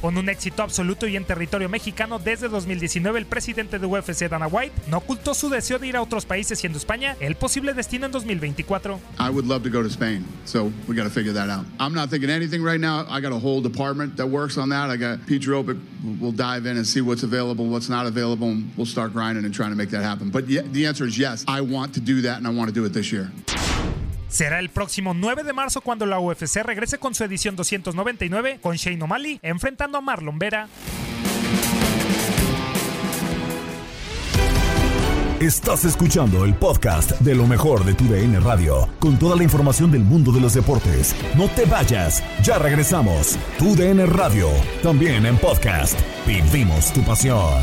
[0.00, 4.46] Con un éxito absoluto y en territorio mexicano desde 2019, el presidente de UFC, Dana
[4.46, 8.06] White, no ocultó su deseo de ir a otros países, siendo España el posible destino
[8.06, 8.98] en 2024.
[9.18, 11.66] I would love to go to Spain, so we got to figure that out.
[11.78, 13.04] I'm not thinking anything right now.
[13.10, 14.88] I got a whole department that works on that.
[14.88, 15.78] I got Pete Dropic.
[16.18, 19.52] We'll dive in and see what's available, what's not available, and we'll start grinding and
[19.52, 20.30] trying to make that happen.
[20.30, 21.44] But the answer is yes.
[21.46, 23.30] I want to do that, and I want to do it this year.
[24.30, 28.76] Será el próximo 9 de marzo cuando la UFC regrese con su edición 299 con
[28.76, 30.68] Shane O'Malley enfrentando a Marlon Vera.
[35.40, 39.90] Estás escuchando el podcast de lo mejor de tu DN Radio, con toda la información
[39.90, 41.16] del mundo de los deportes.
[41.34, 43.38] No te vayas, ya regresamos.
[43.58, 44.48] Tu DN Radio,
[44.82, 45.98] también en podcast.
[46.26, 47.62] Vivimos tu pasión.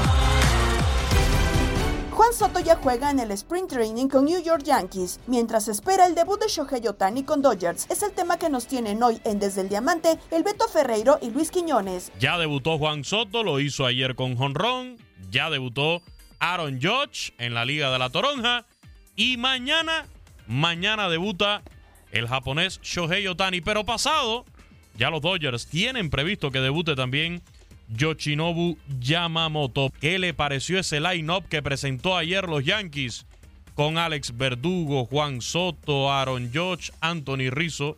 [2.11, 6.13] Juan Soto ya juega en el Spring Training con New York Yankees, mientras espera el
[6.13, 7.87] debut de Shohei Otani con Dodgers.
[7.89, 11.29] Es el tema que nos tienen hoy en Desde el Diamante, el Beto Ferreiro y
[11.29, 12.11] Luis Quiñones.
[12.19, 14.97] Ya debutó Juan Soto, lo hizo ayer con Honrón.
[15.29, 16.01] Ya debutó
[16.39, 18.65] Aaron Judge en la Liga de la Toronja.
[19.15, 20.05] Y mañana,
[20.47, 21.61] mañana debuta
[22.11, 23.61] el japonés Shohei Otani.
[23.61, 24.45] Pero pasado,
[24.97, 27.41] ya los Dodgers tienen previsto que debute también
[27.95, 29.91] Yoshinobu Yamamoto.
[29.99, 33.25] ¿Qué le pareció ese line-up que presentó ayer los Yankees?
[33.75, 37.97] Con Alex Verdugo, Juan Soto, Aaron Judge, Anthony Rizzo.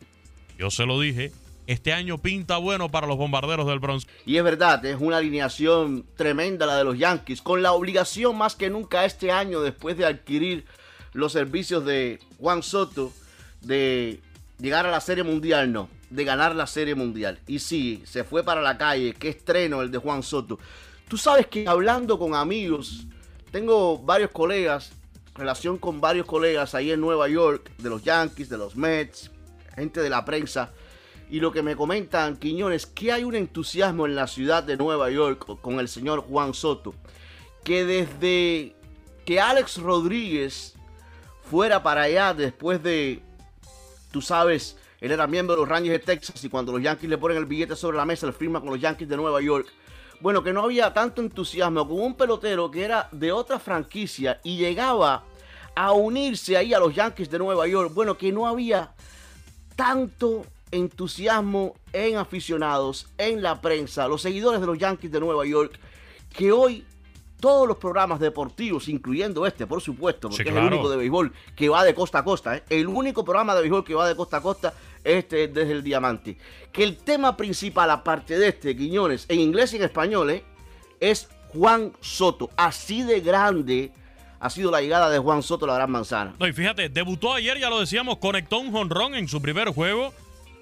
[0.57, 1.31] Yo se lo dije,
[1.67, 4.07] este año pinta bueno para los bombarderos del Bronx.
[4.25, 8.55] Y es verdad, es una alineación tremenda la de los Yankees, con la obligación más
[8.55, 10.65] que nunca este año, después de adquirir
[11.13, 13.13] los servicios de Juan Soto,
[13.61, 14.19] de
[14.59, 17.39] llegar a la Serie Mundial, no de ganar la Serie Mundial.
[17.47, 19.13] Y sí, se fue para la calle.
[19.13, 20.59] Qué estreno el de Juan Soto.
[21.07, 23.05] Tú sabes que hablando con amigos,
[23.51, 24.91] tengo varios colegas,
[25.33, 29.31] relación con varios colegas ahí en Nueva York, de los Yankees, de los Mets,
[29.75, 30.71] gente de la prensa.
[31.31, 35.09] Y lo que me comentan, Quiñones, que hay un entusiasmo en la ciudad de Nueva
[35.09, 36.93] York con el señor Juan Soto.
[37.63, 38.75] Que desde
[39.25, 40.75] que Alex Rodríguez
[41.49, 43.23] fuera para allá después de,
[44.13, 47.17] tú sabes, él era miembro de los Rangers de Texas y cuando los Yankees le
[47.17, 49.67] ponen el billete sobre la mesa, le firma con los Yankees de Nueva York.
[50.21, 54.57] Bueno, que no había tanto entusiasmo con un pelotero que era de otra franquicia y
[54.57, 55.25] llegaba
[55.75, 57.91] a unirse ahí a los Yankees de Nueva York.
[57.93, 58.93] Bueno, que no había
[59.75, 65.79] tanto entusiasmo en aficionados, en la prensa, los seguidores de los Yankees de Nueva York,
[66.29, 66.85] que hoy
[67.43, 71.67] todos los programas deportivos, incluyendo este, por supuesto, porque es el único de béisbol que
[71.67, 72.63] va de costa a costa, ¿eh?
[72.69, 76.37] el único programa de béisbol que va de costa a costa, este desde el diamante.
[76.71, 80.45] Que el tema principal, aparte de este, Quiñones, en inglés y en español, ¿eh?
[81.01, 82.49] es Juan Soto.
[82.55, 83.91] Así de grande
[84.39, 86.33] ha sido la llegada de Juan Soto a la Gran Manzana.
[86.39, 90.13] No, y fíjate, debutó ayer, ya lo decíamos, conectó un jonrón en su primer juego.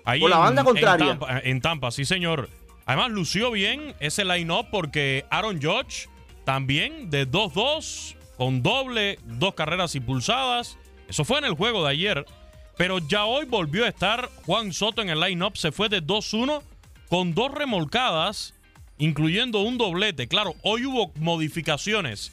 [0.03, 1.11] Ahí Por la banda contraria.
[1.11, 2.49] En Tampa, en Tampa, sí, señor.
[2.87, 6.09] Además, lució bien ese line-up porque Aaron Judge
[6.43, 10.77] también de 2-2, con doble, dos carreras impulsadas.
[11.07, 12.25] Eso fue en el juego de ayer.
[12.77, 15.57] Pero ya hoy volvió a estar Juan Soto en el line-up.
[15.57, 16.61] Se fue de 2-1
[17.09, 18.53] con dos remolcadas,
[18.97, 20.27] incluyendo un doblete.
[20.27, 22.31] Claro, hoy hubo modificaciones.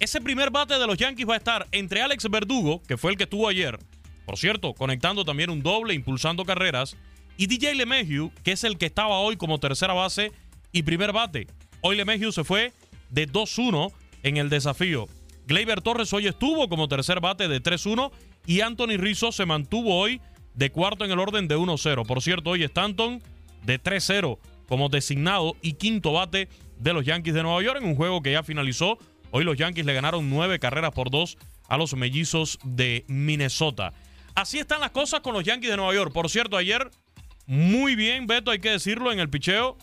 [0.00, 3.16] Ese primer bate de los Yankees va a estar entre Alex Verdugo, que fue el
[3.16, 3.78] que estuvo ayer,
[4.26, 6.96] por cierto, conectando también un doble, impulsando carreras,
[7.36, 10.32] y DJ LeMahieu, que es el que estaba hoy como tercera base
[10.72, 11.46] y primer bate.
[11.80, 12.72] Hoy LeMahieu se fue
[13.10, 15.06] de 2-1 en el desafío.
[15.46, 18.10] Gleyber Torres hoy estuvo como tercer bate de 3-1
[18.46, 20.20] y Anthony Rizzo se mantuvo hoy
[20.54, 22.06] de cuarto en el orden de 1-0.
[22.06, 23.22] Por cierto, hoy Stanton
[23.64, 24.38] de 3-0
[24.68, 28.32] como designado y quinto bate de los Yankees de Nueva York en un juego que
[28.32, 28.98] ya finalizó.
[29.30, 31.36] Hoy los Yankees le ganaron nueve carreras por dos
[31.68, 33.92] a los mellizos de Minnesota.
[34.34, 36.12] Así están las cosas con los Yankees de Nueva York.
[36.12, 36.90] Por cierto, ayer
[37.46, 39.76] muy bien, Beto, hay que decirlo, en el picheo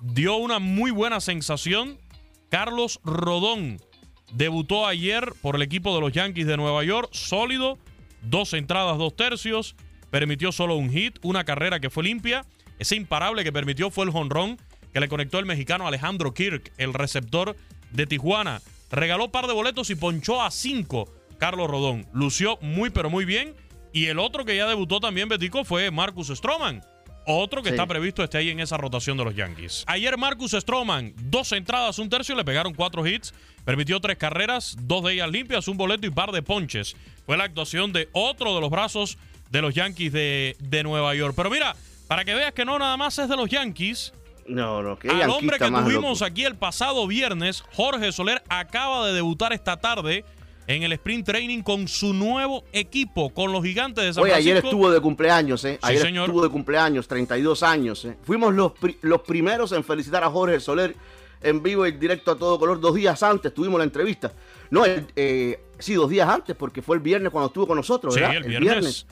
[0.00, 1.98] dio una muy buena sensación
[2.50, 3.80] Carlos Rodón
[4.32, 7.78] debutó ayer por el equipo de los Yankees de Nueva York, sólido,
[8.22, 9.76] dos entradas, dos tercios,
[10.10, 12.44] permitió solo un hit, una carrera que fue limpia.
[12.80, 14.58] Ese imparable que permitió fue el jonrón
[14.92, 17.56] que le conectó el mexicano Alejandro Kirk, el receptor
[17.92, 18.60] de Tijuana.
[18.90, 21.08] Regaló par de boletos y ponchó a cinco
[21.38, 22.06] Carlos Rodón.
[22.12, 23.54] Lució muy pero muy bien.
[23.92, 26.82] Y el otro que ya debutó también, Betico, fue Marcus Stroman.
[27.26, 29.84] Otro que está previsto esté ahí en esa rotación de los Yankees.
[29.86, 35.04] Ayer Marcus Stroman, dos entradas, un tercio, le pegaron cuatro hits, permitió tres carreras, dos
[35.04, 36.96] de ellas limpias, un boleto y par de ponches.
[37.26, 39.18] Fue la actuación de otro de los brazos
[39.50, 41.34] de los Yankees de, de Nueva York.
[41.36, 41.76] Pero mira,
[42.08, 44.12] para que veas que no nada más es de los Yankees.
[44.46, 49.12] No, no, que Al hombre que tuvimos aquí el pasado viernes, Jorge Soler, acaba de
[49.12, 50.24] debutar esta tarde
[50.74, 54.52] en el sprint training con su nuevo equipo, con los gigantes de San Oye, Francisco.
[54.58, 55.74] ayer estuvo de cumpleaños, ¿eh?
[55.74, 56.26] Sí, Ayer señor.
[56.28, 58.16] estuvo de cumpleaños, 32 años, ¿eh?
[58.22, 60.94] Fuimos los, pri- los primeros en felicitar a Jorge Soler
[61.42, 62.80] en vivo y directo a todo color.
[62.80, 64.32] Dos días antes tuvimos la entrevista.
[64.70, 68.20] No, eh, sí, dos días antes, porque fue el viernes cuando estuvo con nosotros, Sí,
[68.20, 68.36] ¿verdad?
[68.44, 69.06] el viernes.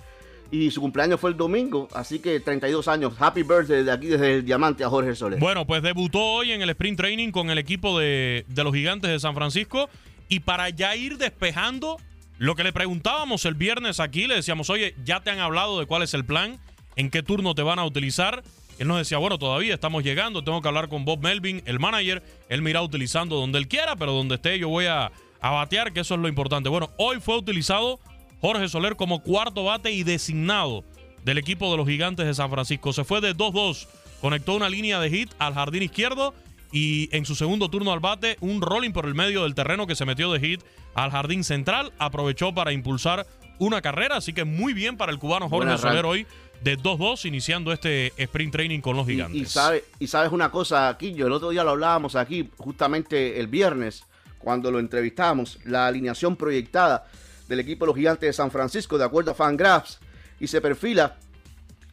[0.50, 3.12] Y su cumpleaños fue el domingo, así que 32 años.
[3.18, 5.38] Happy birthday de aquí desde el diamante a Jorge Soler.
[5.38, 9.10] Bueno, pues debutó hoy en el sprint training con el equipo de, de los gigantes
[9.10, 9.90] de San Francisco.
[10.28, 11.98] Y para ya ir despejando,
[12.38, 15.86] lo que le preguntábamos el viernes aquí, le decíamos, oye, ya te han hablado de
[15.86, 16.58] cuál es el plan,
[16.96, 18.42] en qué turno te van a utilizar.
[18.78, 22.22] Él nos decía, bueno, todavía estamos llegando, tengo que hablar con Bob Melvin, el manager.
[22.48, 25.10] Él me irá utilizando donde él quiera, pero donde esté yo voy a,
[25.40, 26.68] a batear, que eso es lo importante.
[26.68, 27.98] Bueno, hoy fue utilizado
[28.40, 30.84] Jorge Soler como cuarto bate y designado
[31.24, 32.92] del equipo de los gigantes de San Francisco.
[32.92, 33.88] Se fue de 2-2,
[34.20, 36.34] conectó una línea de hit al jardín izquierdo
[36.72, 39.94] y en su segundo turno al bate un rolling por el medio del terreno que
[39.94, 40.62] se metió de hit
[40.94, 41.92] al jardín central.
[41.98, 43.26] Aprovechó para impulsar
[43.58, 45.88] una carrera, así que muy bien para el cubano Jorge Buen arranque.
[45.88, 46.26] Soler hoy
[46.62, 49.40] de 2-2 iniciando este sprint training con los Y, gigantes.
[49.40, 53.46] y sabe, y sabes una cosa, Quillo, el otro día lo hablábamos aquí, justamente el
[53.46, 54.04] viernes,
[54.38, 57.06] cuando lo entrevistamos, la alineación proyectada
[57.48, 60.00] del equipo de los gigantes de San Francisco, de acuerdo a Fangraphs,
[60.40, 61.16] y se perfila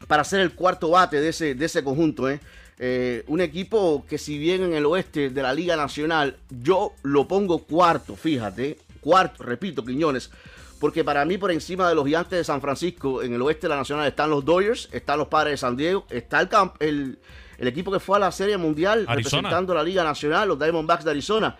[0.06, 2.28] para ser el cuarto bate de ese, de ese conjunto.
[2.28, 2.40] ¿eh?
[2.78, 7.26] Eh, un equipo que si bien en el oeste de la Liga Nacional, yo lo
[7.26, 10.30] pongo cuarto, fíjate, cuarto, repito, Quiñones,
[10.78, 13.70] porque para mí por encima de los gigantes de San Francisco, en el oeste de
[13.70, 17.18] la Nacional están los Dodgers, están los Padres de San Diego, está el, camp- el,
[17.56, 19.14] el equipo que fue a la Serie Mundial Arizona.
[19.14, 21.56] representando la Liga Nacional, los Diamondbacks de Arizona.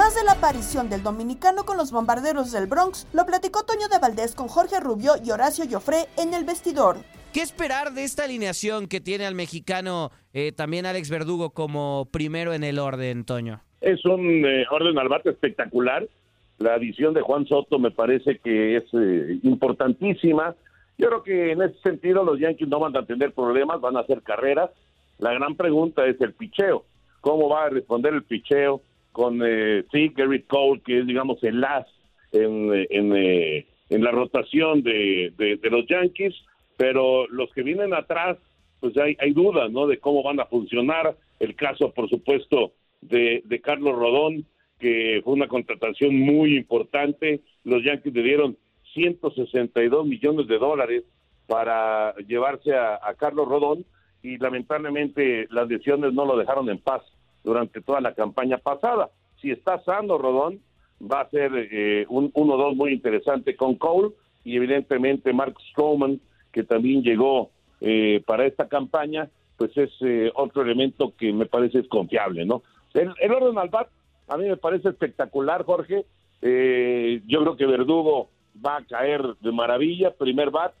[0.00, 3.98] Más de la aparición del dominicano con los bombarderos del Bronx lo platicó Toño de
[3.98, 6.96] Valdés con Jorge Rubio y Horacio Joffre en el vestidor.
[7.34, 12.54] ¿Qué esperar de esta alineación que tiene al mexicano eh, también Alex Verdugo como primero
[12.54, 13.60] en el orden, Toño?
[13.82, 16.08] Es un eh, orden al bate espectacular.
[16.56, 20.56] La adición de Juan Soto me parece que es eh, importantísima.
[20.96, 24.00] Yo creo que en ese sentido los Yankees no van a tener problemas, van a
[24.00, 24.70] hacer carreras.
[25.18, 26.86] La gran pregunta es el picheo.
[27.20, 28.80] ¿Cómo va a responder el picheo
[29.12, 31.86] con, eh, sí, Gary Cole, que es, digamos, el as
[32.32, 36.34] en, eh, en, eh, en la rotación de, de- los Yankees?
[36.76, 38.38] Pero los que vienen atrás,
[38.80, 39.86] pues hay, hay dudas, ¿no?
[39.86, 41.16] De cómo van a funcionar.
[41.38, 44.46] El caso, por supuesto, de, de Carlos Rodón,
[44.78, 47.40] que fue una contratación muy importante.
[47.64, 48.56] Los Yankees le dieron
[48.94, 51.04] 162 millones de dólares
[51.46, 53.84] para llevarse a, a Carlos Rodón
[54.22, 57.02] y lamentablemente las lesiones no lo dejaron en paz
[57.44, 59.10] durante toda la campaña pasada.
[59.40, 60.60] Si está sano Rodón,
[61.00, 64.10] va a ser eh, un 1-2 muy interesante con Cole
[64.44, 66.20] y evidentemente Mark Stroman,
[66.52, 67.50] que también llegó
[67.80, 72.62] eh, para esta campaña, pues es eh, otro elemento que me parece es confiable, ¿no?
[72.92, 73.88] El, el orden al bat
[74.30, 76.06] a mí me parece espectacular, Jorge.
[76.40, 78.30] Eh, yo creo que Verdugo
[78.64, 80.72] va a caer de maravilla, primer bat.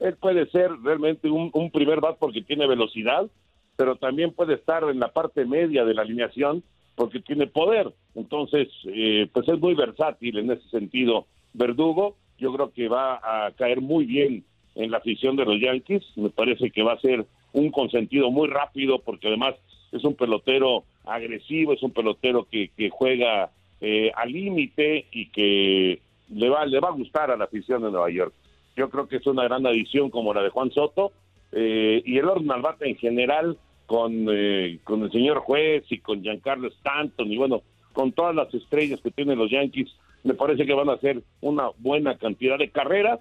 [0.00, 3.28] Él puede ser realmente un, un primer bat porque tiene velocidad,
[3.78, 6.64] pero también puede estar en la parte media de la alineación
[6.96, 7.88] porque tiene poder.
[8.16, 11.26] Entonces, eh, pues es muy versátil en ese sentido.
[11.54, 16.02] Verdugo, yo creo que va a caer muy bien en la afición de los Yankees.
[16.16, 19.54] Me parece que va a ser un consentido muy rápido porque además
[19.92, 26.00] es un pelotero agresivo, es un pelotero que, que juega eh, al límite y que
[26.30, 28.34] le va, le va a gustar a la afición de Nueva York.
[28.76, 31.12] Yo creo que es una gran adición como la de Juan Soto
[31.52, 33.56] eh, y el orden al bate en general
[33.88, 37.62] con, eh, con el señor juez y con Giancarlo Stanton y bueno,
[37.94, 39.88] con todas las estrellas que tienen los Yankees,
[40.24, 43.18] me parece que van a hacer una buena cantidad de carreras,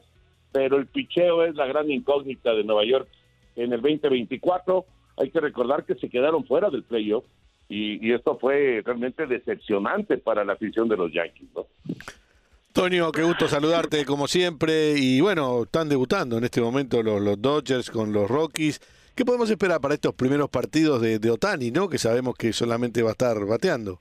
[0.52, 3.08] pero el picheo es la gran incógnita de Nueva York
[3.56, 4.86] en el 2024.
[5.16, 7.24] Hay que recordar que se quedaron fuera del playoff
[7.70, 11.48] y, esto fue realmente decepcionante para la afición de los Yankees.
[11.56, 11.66] ¿no?
[13.14, 14.96] Qué gusto saludarte como siempre.
[14.98, 18.82] Y bueno, están debutando en este momento los Dodgers con los Rockies.
[19.18, 21.90] ¿Qué podemos esperar para estos primeros partidos de, Otani, no?
[21.90, 24.00] Que sabemos que solamente va a estar bateando.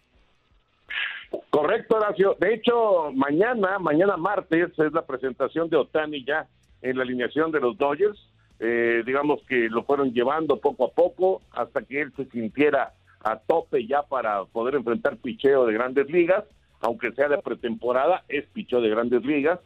[1.48, 2.36] Correcto, Horacio.
[2.38, 6.46] De hecho, mañana, mañana martes, es la presentación de Otani ya
[6.82, 8.28] en la alineación de los Dodgers.
[8.60, 12.92] Eh, digamos que lo fueron llevando poco a poco hasta que él se sintiera
[13.24, 16.44] a tope ya para poder enfrentar picheo de grandes ligas,
[16.82, 19.60] aunque sea de pretemporada, es picheo de grandes ligas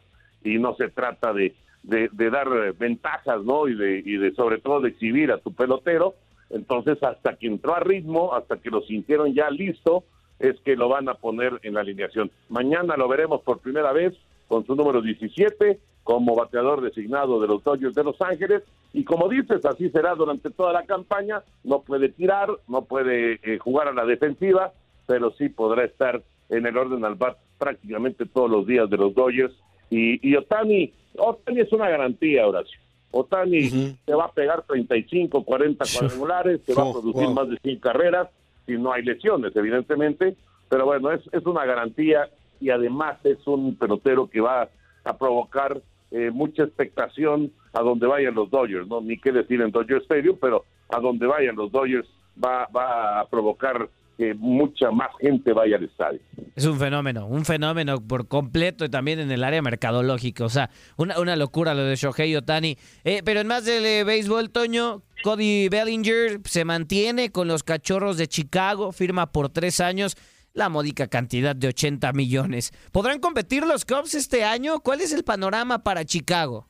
[0.45, 1.53] y no se trata de,
[1.83, 3.67] de, dar eh, ventajas, ¿no?
[3.67, 6.15] Y de, y de sobre todo de exhibir a tu pelotero.
[6.49, 10.03] Entonces, hasta que entró a ritmo, hasta que lo sintieron ya listo,
[10.39, 12.31] es que lo van a poner en la alineación.
[12.49, 14.13] Mañana lo veremos por primera vez
[14.47, 19.29] con su número 17 como bateador designado de los Dodgers de Los Ángeles y como
[19.29, 23.93] dices, así será durante toda la campaña, no puede tirar, no puede eh, jugar a
[23.93, 24.73] la defensiva,
[25.07, 29.13] pero sí podrá estar en el orden al bat prácticamente todos los días de los
[29.13, 29.53] Dodgers.
[29.89, 32.79] Y, y Otani, Otani es una garantía, Horacio.
[33.11, 37.79] Otani te va a pegar 35, 40 cuadrangulares, te va a producir más de 100
[37.79, 38.29] carreras,
[38.65, 40.35] si no hay lesiones, evidentemente.
[40.69, 42.29] Pero bueno, es, es una garantía
[42.61, 44.69] y además es un pelotero que va
[45.03, 49.71] a provocar eh, mucha expectación a donde vayan los Dodgers, no ni qué decir en
[49.71, 52.07] Dodger Stadium, pero a donde vayan los Dodgers
[52.43, 53.89] va, va a provocar
[54.21, 56.19] que mucha más gente vaya al estadio.
[56.55, 60.45] Es un fenómeno, un fenómeno por completo y también en el área mercadológica.
[60.45, 62.77] O sea, una, una locura lo de Shohei Otani.
[63.03, 68.17] Eh, pero en más del eh, béisbol, Toño, Cody Bellinger se mantiene con los cachorros
[68.17, 70.15] de Chicago, firma por tres años
[70.53, 72.73] la módica cantidad de 80 millones.
[72.91, 74.81] ¿Podrán competir los Cubs este año?
[74.81, 76.67] ¿Cuál es el panorama para Chicago?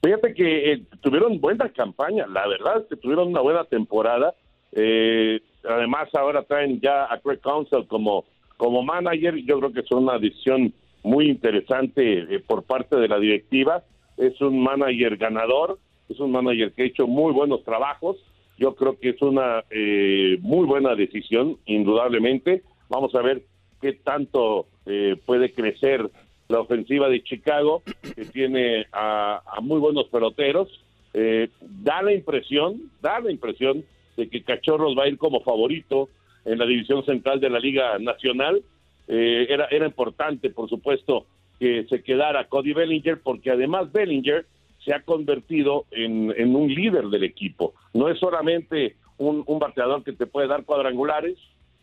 [0.00, 4.32] Fíjate que eh, tuvieron buena campaña, la verdad que tuvieron una buena temporada.
[4.76, 8.24] Eh, además, ahora traen ya a Craig Council como,
[8.56, 9.34] como manager.
[9.36, 13.82] Yo creo que es una decisión muy interesante eh, por parte de la directiva.
[14.16, 18.16] Es un manager ganador, es un manager que ha hecho muy buenos trabajos.
[18.58, 22.62] Yo creo que es una eh, muy buena decisión, indudablemente.
[22.88, 23.42] Vamos a ver
[23.80, 26.08] qué tanto eh, puede crecer
[26.48, 27.82] la ofensiva de Chicago,
[28.14, 30.68] que tiene a, a muy buenos peloteros.
[31.12, 33.84] Eh, da la impresión, da la impresión
[34.16, 36.08] de que Cachorros va a ir como favorito
[36.44, 38.62] en la división central de la Liga Nacional.
[39.08, 41.26] Eh, era, era importante, por supuesto,
[41.58, 44.46] que se quedara Cody Bellinger, porque además Bellinger
[44.84, 47.74] se ha convertido en, en un líder del equipo.
[47.92, 51.36] No es solamente un, un bateador que te puede dar cuadrangulares,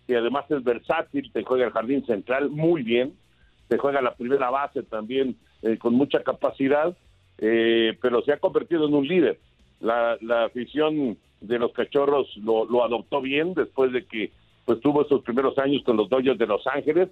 [0.08, 3.14] que además es versátil, te juega el jardín central muy bien,
[3.68, 6.96] te juega la primera base también eh, con mucha capacidad,
[7.40, 9.40] eh, pero se ha convertido en un líder.
[9.80, 14.32] La, la afición de los cachorros lo, lo adoptó bien después de que
[14.66, 17.10] pues tuvo esos primeros años con los Dodgers de Los Ángeles,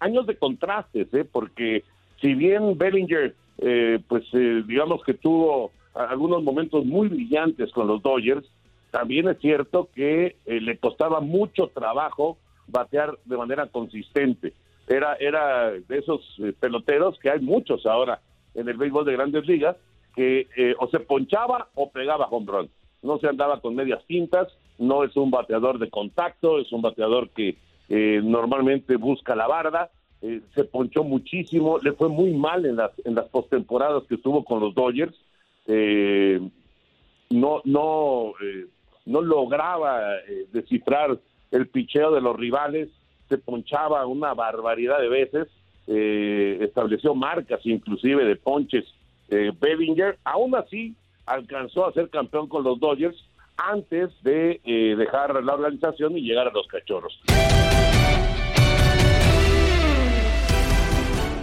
[0.00, 1.26] años de contrastes, ¿eh?
[1.30, 1.84] porque
[2.20, 8.02] si bien Bellinger, eh, pues eh, digamos que tuvo algunos momentos muy brillantes con los
[8.02, 8.46] Dodgers,
[8.90, 14.52] también es cierto que eh, le costaba mucho trabajo batear de manera consistente.
[14.88, 18.20] Era, era de esos eh, peloteros que hay muchos ahora
[18.54, 19.76] en el béisbol de grandes ligas,
[20.14, 22.70] que eh, o se ponchaba o pegaba home run.
[23.06, 27.30] No se andaba con medias tintas, no es un bateador de contacto, es un bateador
[27.30, 27.56] que
[27.88, 29.90] eh, normalmente busca la barda,
[30.20, 34.44] eh, se ponchó muchísimo, le fue muy mal en las, en las postemporadas que estuvo
[34.44, 35.14] con los Dodgers,
[35.66, 36.40] eh,
[37.30, 38.32] no, no,
[39.04, 40.00] no lograba
[40.52, 41.18] descifrar
[41.50, 42.88] el picheo de los rivales,
[43.28, 45.48] se ponchaba una barbaridad de veces,
[45.88, 48.84] estableció marcas inclusive de ponches
[49.28, 50.94] Bellinger, aún así
[51.26, 53.16] alcanzó a ser campeón con los Dodgers
[53.56, 57.20] antes de eh, dejar la organización y llegar a los cachorros.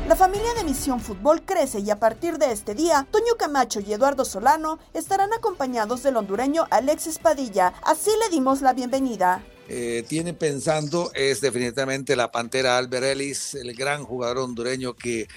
[0.08, 3.94] La familia de Misión Fútbol crece y a partir de este día, Toño Camacho y
[3.94, 7.74] Eduardo Solano estarán acompañados del hondureño Alexis Padilla.
[7.84, 9.42] Así le dimos la bienvenida.
[9.70, 15.28] eh, tiene pensando es definitivamente la Pantera Albert Ellis, el gran jugador hondureño que,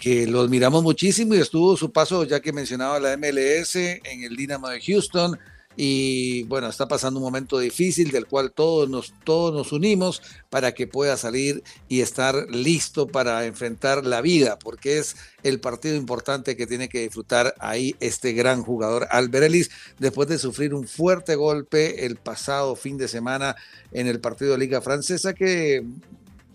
[0.00, 4.34] que lo admiramos muchísimo y estuvo su paso, ya que mencionaba la MLS, en el
[4.34, 5.38] Dinamo de Houston.
[5.76, 10.72] Y bueno, está pasando un momento difícil del cual todos nos, todos nos unimos para
[10.72, 16.56] que pueda salir y estar listo para enfrentar la vida, porque es el partido importante
[16.56, 21.36] que tiene que disfrutar ahí este gran jugador Albert Ellis, después de sufrir un fuerte
[21.36, 23.54] golpe el pasado fin de semana
[23.92, 25.84] en el partido de Liga Francesa que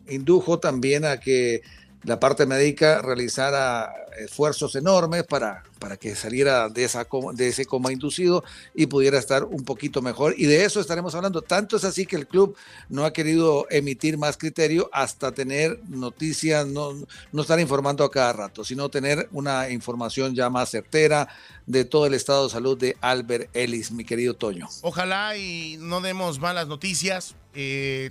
[0.08, 1.62] indujo también a que
[2.06, 7.92] la parte médica realizara esfuerzos enormes para, para que saliera de, esa, de ese coma
[7.92, 10.36] inducido y pudiera estar un poquito mejor.
[10.38, 11.42] Y de eso estaremos hablando.
[11.42, 12.56] Tanto es así que el club
[12.90, 16.94] no ha querido emitir más criterio hasta tener noticias, no,
[17.32, 21.28] no estar informando a cada rato, sino tener una información ya más certera
[21.66, 24.70] de todo el estado de salud de Albert Ellis, mi querido Toño.
[24.82, 27.36] Ojalá y no demos malas noticias.
[27.56, 28.10] eh,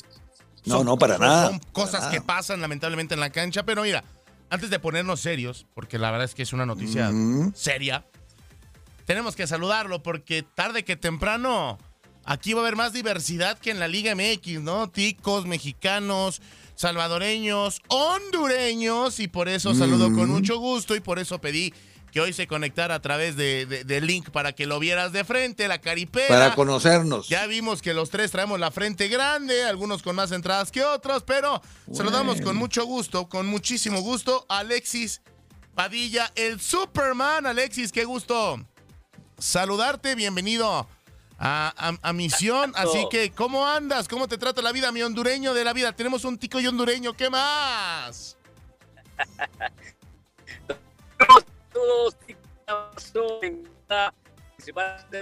[0.64, 4.02] No, no, para nada, Son cosas que pasan lamentablemente en la cancha, pero mira,
[4.50, 7.10] antes de ponernos serios, porque la verdad es que es una noticia
[7.54, 8.06] seria,
[9.04, 11.78] tenemos que saludarlo porque tarde que temprano
[12.24, 14.88] aquí va a haber más diversidad que en la Liga MX, ¿no?
[14.88, 16.40] Ticos, mexicanos,
[16.74, 21.74] salvadoreños, hondureños y por eso saludo con mucho gusto y por eso pedí
[22.14, 25.24] que hoy se conectara a través de, de- del link para que lo vieras de
[25.24, 26.28] frente, la caripera.
[26.28, 27.28] Para conocernos.
[27.28, 31.24] Ya vimos que los tres traemos la frente grande, algunos con más entradas que otros,
[31.24, 31.60] pero
[31.92, 35.22] saludamos con mucho gusto, con muchísimo gusto, Alexis
[35.74, 37.46] Padilla, el Superman.
[37.46, 38.64] Alexis, qué gusto
[39.36, 40.86] saludarte, bienvenido
[41.36, 42.72] a, a, misión.
[42.76, 44.06] Así que, ¿cómo andas?
[44.06, 45.90] ¿Cómo te trata la vida, mi hondureño de la vida?
[45.90, 48.36] Tenemos un tico y hondureño, ¿qué más?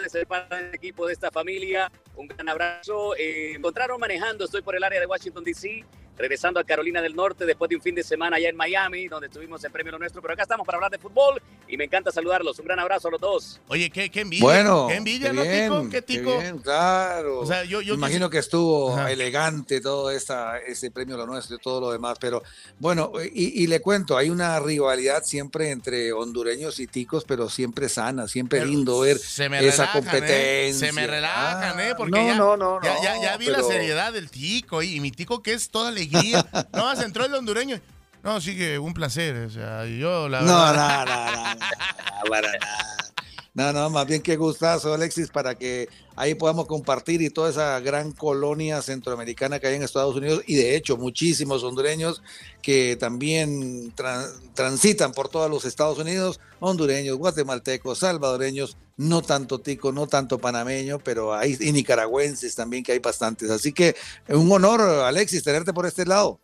[0.08, 1.90] ser parte del equipo de esta familia.
[2.16, 3.16] Un gran abrazo.
[3.16, 5.84] Eh, encontraron manejando, estoy por el área de Washington, D.C
[6.16, 9.28] regresando a Carolina del Norte después de un fin de semana allá en Miami, donde
[9.28, 10.20] tuvimos el premio lo nuestro.
[10.20, 12.58] Pero acá estamos para hablar de fútbol y me encanta saludarlos.
[12.58, 13.60] Un gran abrazo a los dos.
[13.68, 14.44] Oye, qué, qué envidia.
[14.44, 15.90] Bueno, qué envidia, qué ¿no, bien, Tico?
[15.90, 16.38] Qué tico.
[16.38, 17.40] bien, claro.
[17.40, 21.58] O sea, yo, yo imagino que estuvo elegante todo esta, ese premio lo nuestro y
[21.58, 22.18] todo lo demás.
[22.20, 22.42] Pero
[22.78, 27.88] bueno, y, y, le cuento, hay una rivalidad siempre entre hondureños y ticos, pero siempre
[27.88, 30.10] sana, siempre Pero lindo ver se me esa relajan, ¿eh?
[30.10, 30.86] competencia.
[30.86, 31.94] Se me relajan, ¿eh?
[31.96, 34.96] Porque no, ya, no, no, ya, no, ya, ya vi la seriedad del tico y,
[34.96, 36.46] y mi tico que es toda alegría.
[36.72, 37.80] no, más entró el hondureño.
[38.22, 39.34] No, sí que un placer.
[39.46, 42.91] O sea, yo la No, verdad- no, no, no, no, para nada.
[43.54, 45.86] No, no, más bien qué gustazo, Alexis, para que
[46.16, 50.54] ahí podamos compartir y toda esa gran colonia centroamericana que hay en Estados Unidos y
[50.54, 52.22] de hecho muchísimos hondureños
[52.62, 59.92] que también tran- transitan por todos los Estados Unidos, hondureños, guatemaltecos, salvadoreños, no tanto tico,
[59.92, 63.50] no tanto panameño, pero hay y nicaragüenses también que hay bastantes.
[63.50, 63.94] Así que
[64.28, 66.40] un honor, Alexis, tenerte por este lado.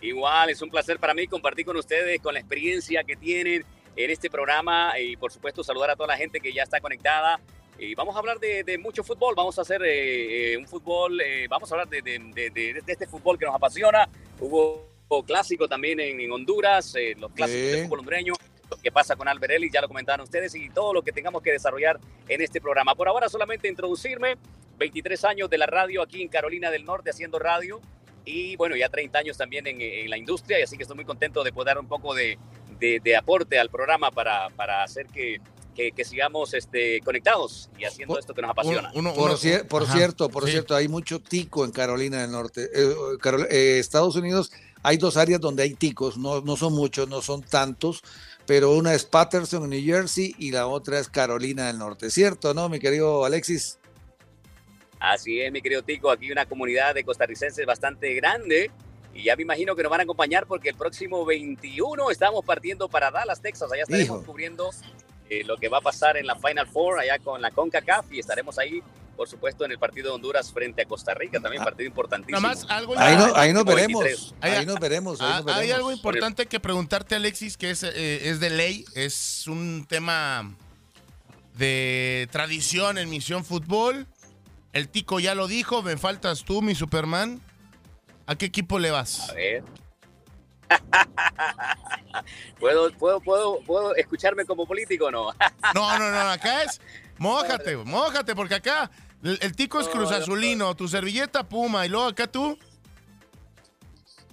[0.00, 3.64] Igual, es un placer para mí compartir con ustedes, con la experiencia que tienen
[3.96, 7.40] en este programa y por supuesto saludar a toda la gente que ya está conectada.
[7.78, 11.20] Y vamos a hablar de, de mucho fútbol, vamos a hacer eh, eh, un fútbol,
[11.20, 14.08] eh, vamos a hablar de, de- de- este fútbol que nos apasiona.
[14.40, 14.92] Hubo,
[15.26, 18.34] clásico también en, en Honduras, eh, los clásicos del fútbol hondureño,
[18.70, 21.40] lo que pasa con Albert Ellis, ya lo comentaron ustedes, y todo lo que tengamos
[21.42, 22.94] que desarrollar en este programa.
[22.94, 24.36] Por ahora solamente introducirme,
[24.78, 27.80] 23 años de la radio aquí en Carolina del Norte haciendo radio
[28.24, 31.04] y bueno, ya 30 años también en, en la industria, y así que estoy muy
[31.04, 32.38] contento de poder dar un poco de,
[32.84, 35.40] de- de aporte al programa para, para hacer que,
[35.74, 38.92] que- que sigamos este, conectados y haciendo esto que nos apasiona.
[38.92, 42.68] por cier- por cierto, por cierto, hay mucho tico en Carolina del Norte.
[42.74, 47.08] Eh, Carol- eh, Estados Unidos hay dos áreas donde hay ticos, no, no son muchos,
[47.08, 48.02] no son tantos,
[48.46, 52.10] pero una es Patterson, New Jersey, y la otra es Carolina del Norte.
[52.10, 53.78] ¿Cierto, no, mi querido Alexis?
[55.00, 58.70] Así es, mi querido Tico, aquí una comunidad de costarricenses bastante grande
[59.14, 62.88] y ya me imagino que nos van a acompañar porque el próximo 21 estamos partiendo
[62.88, 63.70] para Dallas, Texas.
[63.72, 64.26] Allá estaremos Hijo.
[64.26, 64.70] cubriendo
[65.30, 68.18] eh, lo que va a pasar en la Final Four allá con la CONCACAF y
[68.18, 68.82] estaremos ahí,
[69.16, 72.40] por supuesto, en el partido de Honduras frente a Costa Rica, también partido importantísimo.
[72.40, 74.02] Nada más algo Ahí, no- ahí nos veremos.
[74.04, 74.34] 23.
[74.40, 75.20] Ahí nos veremos.
[75.20, 75.62] Ahí Ah, nos veremos.
[75.64, 80.54] Hay algo importante que preguntarte, Alexis, que es, eh, es de ley, es un tema
[81.56, 84.06] de tradición en Misión Fútbol.
[84.72, 87.40] El Tico ya lo dijo, me faltas tú, mi Superman.
[88.26, 89.30] ¿A qué equipo le vas?
[89.30, 89.64] A ver.
[92.58, 95.32] ¿Puedo, puedo, puedo, ¿Puedo escucharme como político o no?
[95.74, 96.80] No, no, no, acá es
[97.18, 98.90] mójate, mójate, porque acá
[99.22, 102.58] el, el Tico es No, Cruz no, Azulino, tu servilleta Puma, y luego acá tú.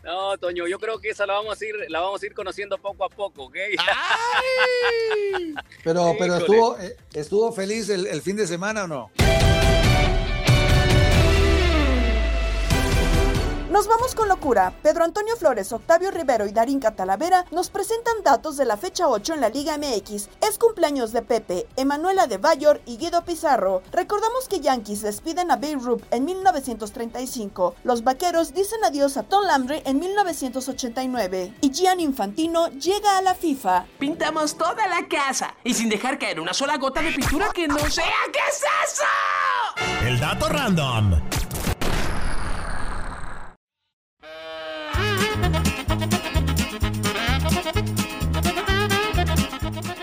[0.03, 2.77] No, Toño, yo creo que esa la vamos a ir, la vamos a ir conociendo
[2.79, 3.55] poco a poco, ¿ok?
[5.83, 6.37] Pero, pero Híjole.
[6.37, 9.11] estuvo, eh, estuvo feliz el, el fin de semana o no?
[13.71, 14.73] Nos vamos con locura.
[14.83, 19.35] Pedro Antonio Flores, Octavio Rivero y Darín Catalavera nos presentan datos de la fecha 8
[19.35, 20.27] en la Liga MX.
[20.45, 23.81] Es cumpleaños de Pepe, Emanuela de Bayor y Guido Pizarro.
[23.93, 27.75] Recordamos que Yankees despiden a Babe Ruth en 1935.
[27.85, 31.53] Los Vaqueros dicen adiós a Tom Landry en 1989.
[31.61, 33.85] Y Gian Infantino llega a la FIFA.
[33.97, 37.79] Pintamos toda la casa y sin dejar caer una sola gota de pintura que no
[37.89, 38.03] sea.
[38.33, 40.05] ¿Qué es eso?
[40.05, 41.21] El dato random.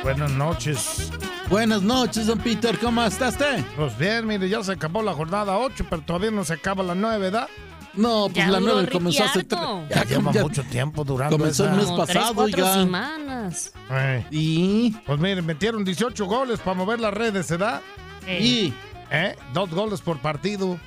[0.09, 1.11] Buenas noches.
[1.51, 3.63] Buenas noches, don Peter, ¿cómo está usted?
[3.77, 6.95] Pues bien, mire, ya se acabó la jornada 8, pero todavía no se acaba la
[6.95, 7.47] 9, ¿verdad?
[7.93, 9.61] No, pues Ya la duró nueve comenzó hace tres.
[9.61, 9.85] harto.
[9.91, 12.75] Ya lleva mucho tiempo durando Comenzó el mes Como tres, pasado, cuatro oiga.
[12.75, 13.73] semanas.
[13.91, 14.27] Eh.
[14.31, 14.91] Y.
[15.05, 17.83] Pues miren, metieron 18 goles para mover las redes, ¿se da?
[18.27, 18.73] Y.
[19.11, 19.37] ¿Eh?
[19.53, 20.79] Dos goles por partido.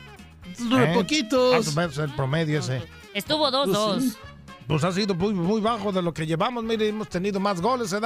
[0.72, 0.94] Re ¿Eh?
[0.96, 1.76] poquitos.
[1.76, 2.82] Más el promedio ese.
[3.14, 4.16] Estuvo 2-2.
[4.68, 6.64] Pues ha sido muy, muy bajo de lo que llevamos.
[6.64, 8.00] Mire, hemos tenido más goles, ¿se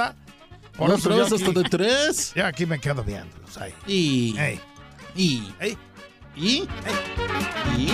[0.78, 2.32] yo vez hasta de tres.
[2.36, 3.72] Ya aquí me quedo viéndolos ahí.
[3.86, 4.36] Y.
[4.38, 4.60] Ey.
[5.14, 5.42] Y.
[5.58, 5.78] Ey.
[6.36, 6.68] Y.
[7.76, 7.88] Y.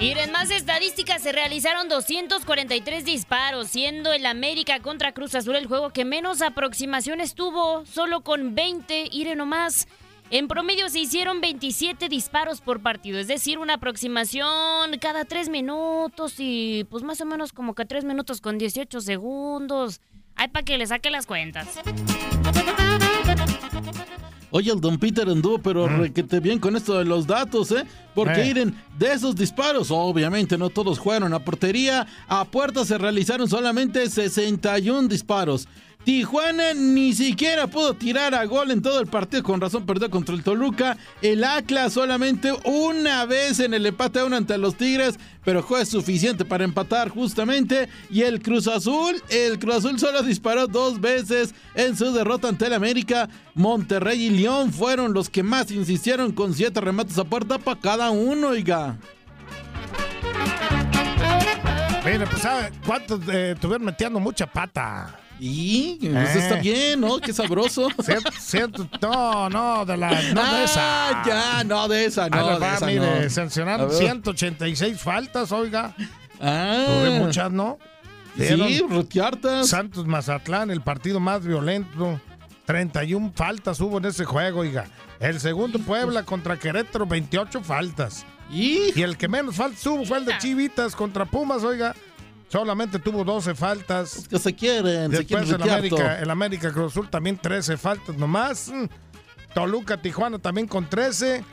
[0.00, 5.90] Miren, más estadísticas, se realizaron 243 disparos, siendo el América contra Cruz Azul el juego
[5.90, 9.86] que menos aproximaciones tuvo, solo con 20, Iren nomás.
[10.30, 16.36] En promedio se hicieron 27 disparos por partido, es decir, una aproximación cada 3 minutos
[16.38, 20.00] y pues más o menos como que 3 minutos con 18 segundos.
[20.40, 21.68] Ay, para que le saque las cuentas.
[24.50, 27.84] Oye, el Don Peter anduvo, pero requete bien con esto de los datos, ¿eh?
[28.14, 28.46] Porque Eh.
[28.48, 34.08] Iren, de esos disparos, obviamente no todos fueron a portería, a puerta se realizaron solamente
[34.08, 35.68] 61 disparos.
[36.04, 40.34] Tijuana ni siquiera pudo tirar a gol en todo el partido, con razón perdió contra
[40.34, 40.96] el Toluca.
[41.20, 45.84] El Atlas solamente una vez en el empate a uno ante los Tigres, pero fue
[45.84, 47.88] suficiente para empatar justamente.
[48.08, 52.66] Y el Cruz Azul, el Cruz Azul solo disparó dos veces en su derrota ante
[52.66, 53.28] el América.
[53.54, 58.10] Monterrey y León fueron los que más insistieron con siete remates a puerta para cada
[58.10, 58.96] uno, oiga.
[62.04, 65.20] Mire, pues, ¿sabe cuántos eh, estuvieron metiendo mucha pata?
[65.42, 67.18] Y pues, está bien, ¿no?
[67.18, 67.88] Qué sabroso.
[69.00, 71.22] No, no, de la, no de Ah, esa.
[71.26, 73.30] ya, no de esa, no, de esa mire, no.
[73.30, 73.96] sancionaron A ver.
[73.96, 75.94] 186 faltas, oiga.
[76.40, 76.84] Ah.
[76.86, 77.78] Tuve muchas, ¿no?
[78.36, 79.68] Sí, roteartas.
[79.68, 82.20] Santos Mazatlán, el partido más violento.
[82.66, 84.86] 31 faltas hubo en ese juego, oiga.
[85.18, 88.24] El segundo Puebla contra Querétaro, 28 faltas.
[88.50, 91.94] Y el que menos faltas hubo fue el de Chivitas contra Pumas, oiga.
[92.50, 94.26] Solamente tuvo 12 faltas.
[94.28, 98.16] Que se quieren, se Después quieren el América, el América Cruz Azul también 13 faltas
[98.16, 98.68] nomás.
[98.68, 98.86] Mm.
[99.54, 101.44] Toluca, Tijuana también con 13.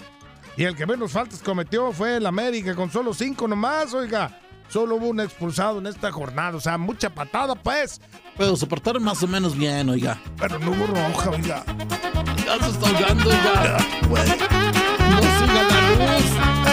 [0.57, 4.39] Y el que menos faltas cometió fue el América con solo 5 nomás, oiga.
[4.69, 6.57] Solo hubo un expulsado en esta jornada.
[6.57, 8.01] O sea, mucha patada, pues.
[8.35, 10.19] Pero se portaron más o menos bien, oiga.
[10.39, 11.63] Pero no hubo roja, oiga.
[12.43, 13.77] Ya se está ahogando, oiga.
[15.11, 16.66] No siga la luz.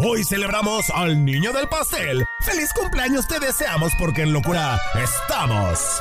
[0.00, 2.24] Hoy celebramos al niño del pastel.
[2.42, 6.00] ¡Feliz cumpleaños te deseamos porque en locura estamos!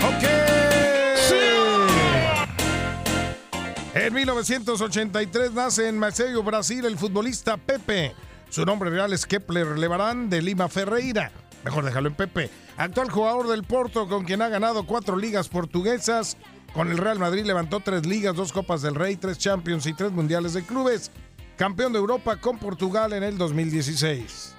[0.00, 0.24] ¡Ok!
[3.94, 8.14] En 1983 nace en Maceió, Brasil, el futbolista Pepe.
[8.54, 11.32] Su nombre real es Kepler Levarán de Lima Ferreira.
[11.64, 12.50] Mejor déjalo en Pepe.
[12.76, 16.36] Actual jugador del Porto, con quien ha ganado cuatro ligas portuguesas.
[16.72, 20.12] Con el Real Madrid levantó tres ligas, dos Copas del Rey, tres Champions y tres
[20.12, 21.10] Mundiales de Clubes.
[21.56, 24.53] Campeón de Europa con Portugal en el 2016.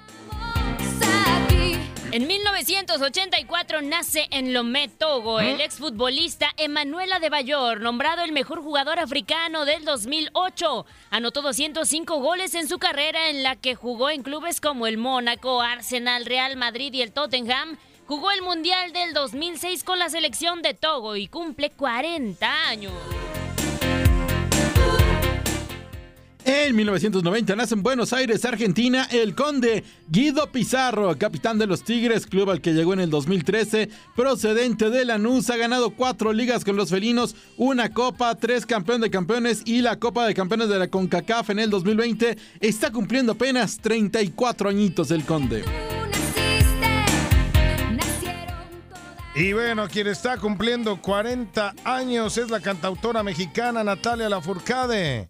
[2.15, 9.65] En 1984 nace en Lomé, Togo, el exfutbolista Emanuel Adebayor, nombrado el mejor jugador africano
[9.65, 10.85] del 2008.
[11.09, 15.61] Anotó 205 goles en su carrera en la que jugó en clubes como el Mónaco,
[15.61, 17.77] Arsenal, Real Madrid y el Tottenham.
[18.07, 22.93] Jugó el Mundial del 2006 con la selección de Togo y cumple 40 años.
[26.47, 32.27] En 1990 nace en Buenos Aires, Argentina, el conde Guido Pizarro, capitán de los Tigres,
[32.27, 36.75] club al que llegó en el 2013, procedente de Lanús, ha ganado cuatro ligas con
[36.75, 40.87] los felinos, una copa, tres campeón de campeones y la copa de campeones de la
[40.87, 42.37] CONCACAF en el 2020.
[42.59, 45.65] Está cumpliendo apenas 34 añitos el conde.
[49.35, 55.29] Y bueno, quien está cumpliendo 40 años es la cantautora mexicana Natalia Lafourcade,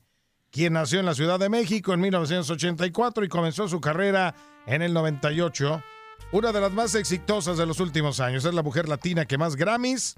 [0.55, 4.33] quien nació en la Ciudad de México en 1984 y comenzó su carrera
[4.65, 5.83] en el 98.
[6.31, 8.45] Una de las más exitosas de los últimos años.
[8.45, 10.15] Es la mujer latina que más Grammys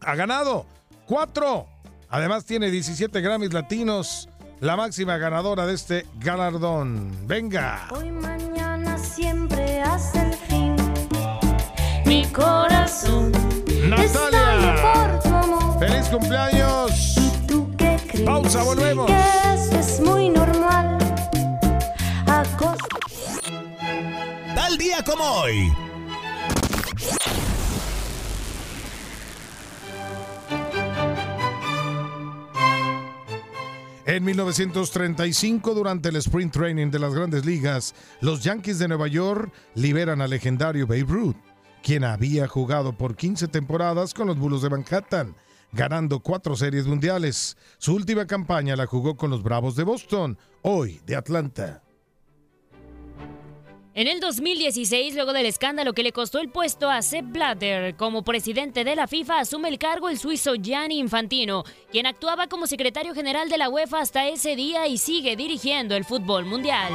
[0.00, 0.64] ha ganado.
[1.06, 1.68] ¡Cuatro!
[2.08, 4.26] Además tiene 17 Grammys latinos,
[4.60, 7.14] la máxima ganadora de este galardón.
[7.26, 7.88] ¡Venga!
[7.90, 10.76] Hoy mañana siempre hace el fin.
[12.06, 13.32] Mi corazón
[13.86, 14.76] Natalia.
[14.80, 15.78] por tu amor.
[15.78, 17.21] ¡Feliz cumpleaños!
[18.24, 19.06] Pausa, volvemos.
[19.06, 19.14] Que
[19.54, 20.98] eso es muy normal.
[22.26, 22.78] Acos-
[24.54, 25.72] Tal día como hoy.
[34.04, 39.52] En 1935, durante el sprint training de las grandes ligas, los Yankees de Nueva York
[39.74, 41.36] liberan al legendario Babe Ruth,
[41.84, 45.36] quien había jugado por 15 temporadas con los Bulos de Manhattan,
[45.72, 47.56] ganando cuatro series mundiales.
[47.78, 51.82] Su última campaña la jugó con los Bravos de Boston, hoy de Atlanta.
[53.94, 58.22] En el 2016, luego del escándalo que le costó el puesto a Sepp Blatter como
[58.22, 63.12] presidente de la FIFA, asume el cargo el suizo Gianni Infantino, quien actuaba como secretario
[63.12, 66.90] general de la UEFA hasta ese día y sigue dirigiendo el fútbol mundial.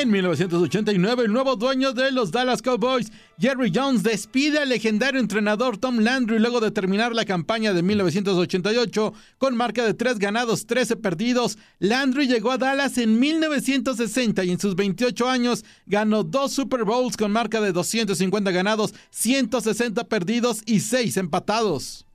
[0.00, 5.76] En 1989, el nuevo dueño de los Dallas Cowboys, Jerry Jones, despide al legendario entrenador
[5.76, 10.94] Tom Landry luego de terminar la campaña de 1988 con marca de 3 ganados, 13
[10.94, 11.58] perdidos.
[11.80, 17.16] Landry llegó a Dallas en 1960 y en sus 28 años ganó dos Super Bowls
[17.16, 22.06] con marca de 250 ganados, 160 perdidos y 6 empatados.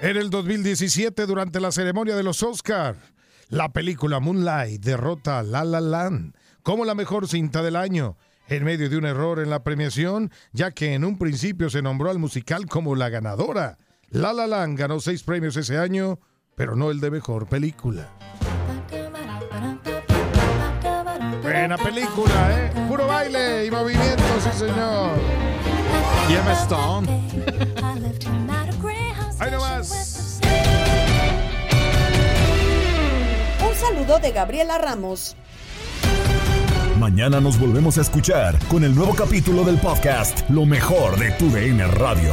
[0.00, 3.11] En el 2017, durante la ceremonia de los Oscar,
[3.52, 8.16] la película Moonlight derrota a La La Land como la mejor cinta del año,
[8.48, 12.08] en medio de un error en la premiación, ya que en un principio se nombró
[12.08, 13.76] al musical como la ganadora.
[14.08, 16.18] La La Land ganó seis premios ese año,
[16.54, 18.08] pero no el de mejor película.
[21.42, 22.72] Buena película, ¿eh?
[22.88, 25.18] Puro baile y movimiento, sí señor.
[26.30, 27.06] Y Emma Stone.
[29.38, 30.11] Ahí nomás.
[33.82, 35.36] Saludo de Gabriela Ramos.
[36.98, 41.50] Mañana nos volvemos a escuchar con el nuevo capítulo del podcast Lo mejor de tu
[41.50, 42.32] DN Radio.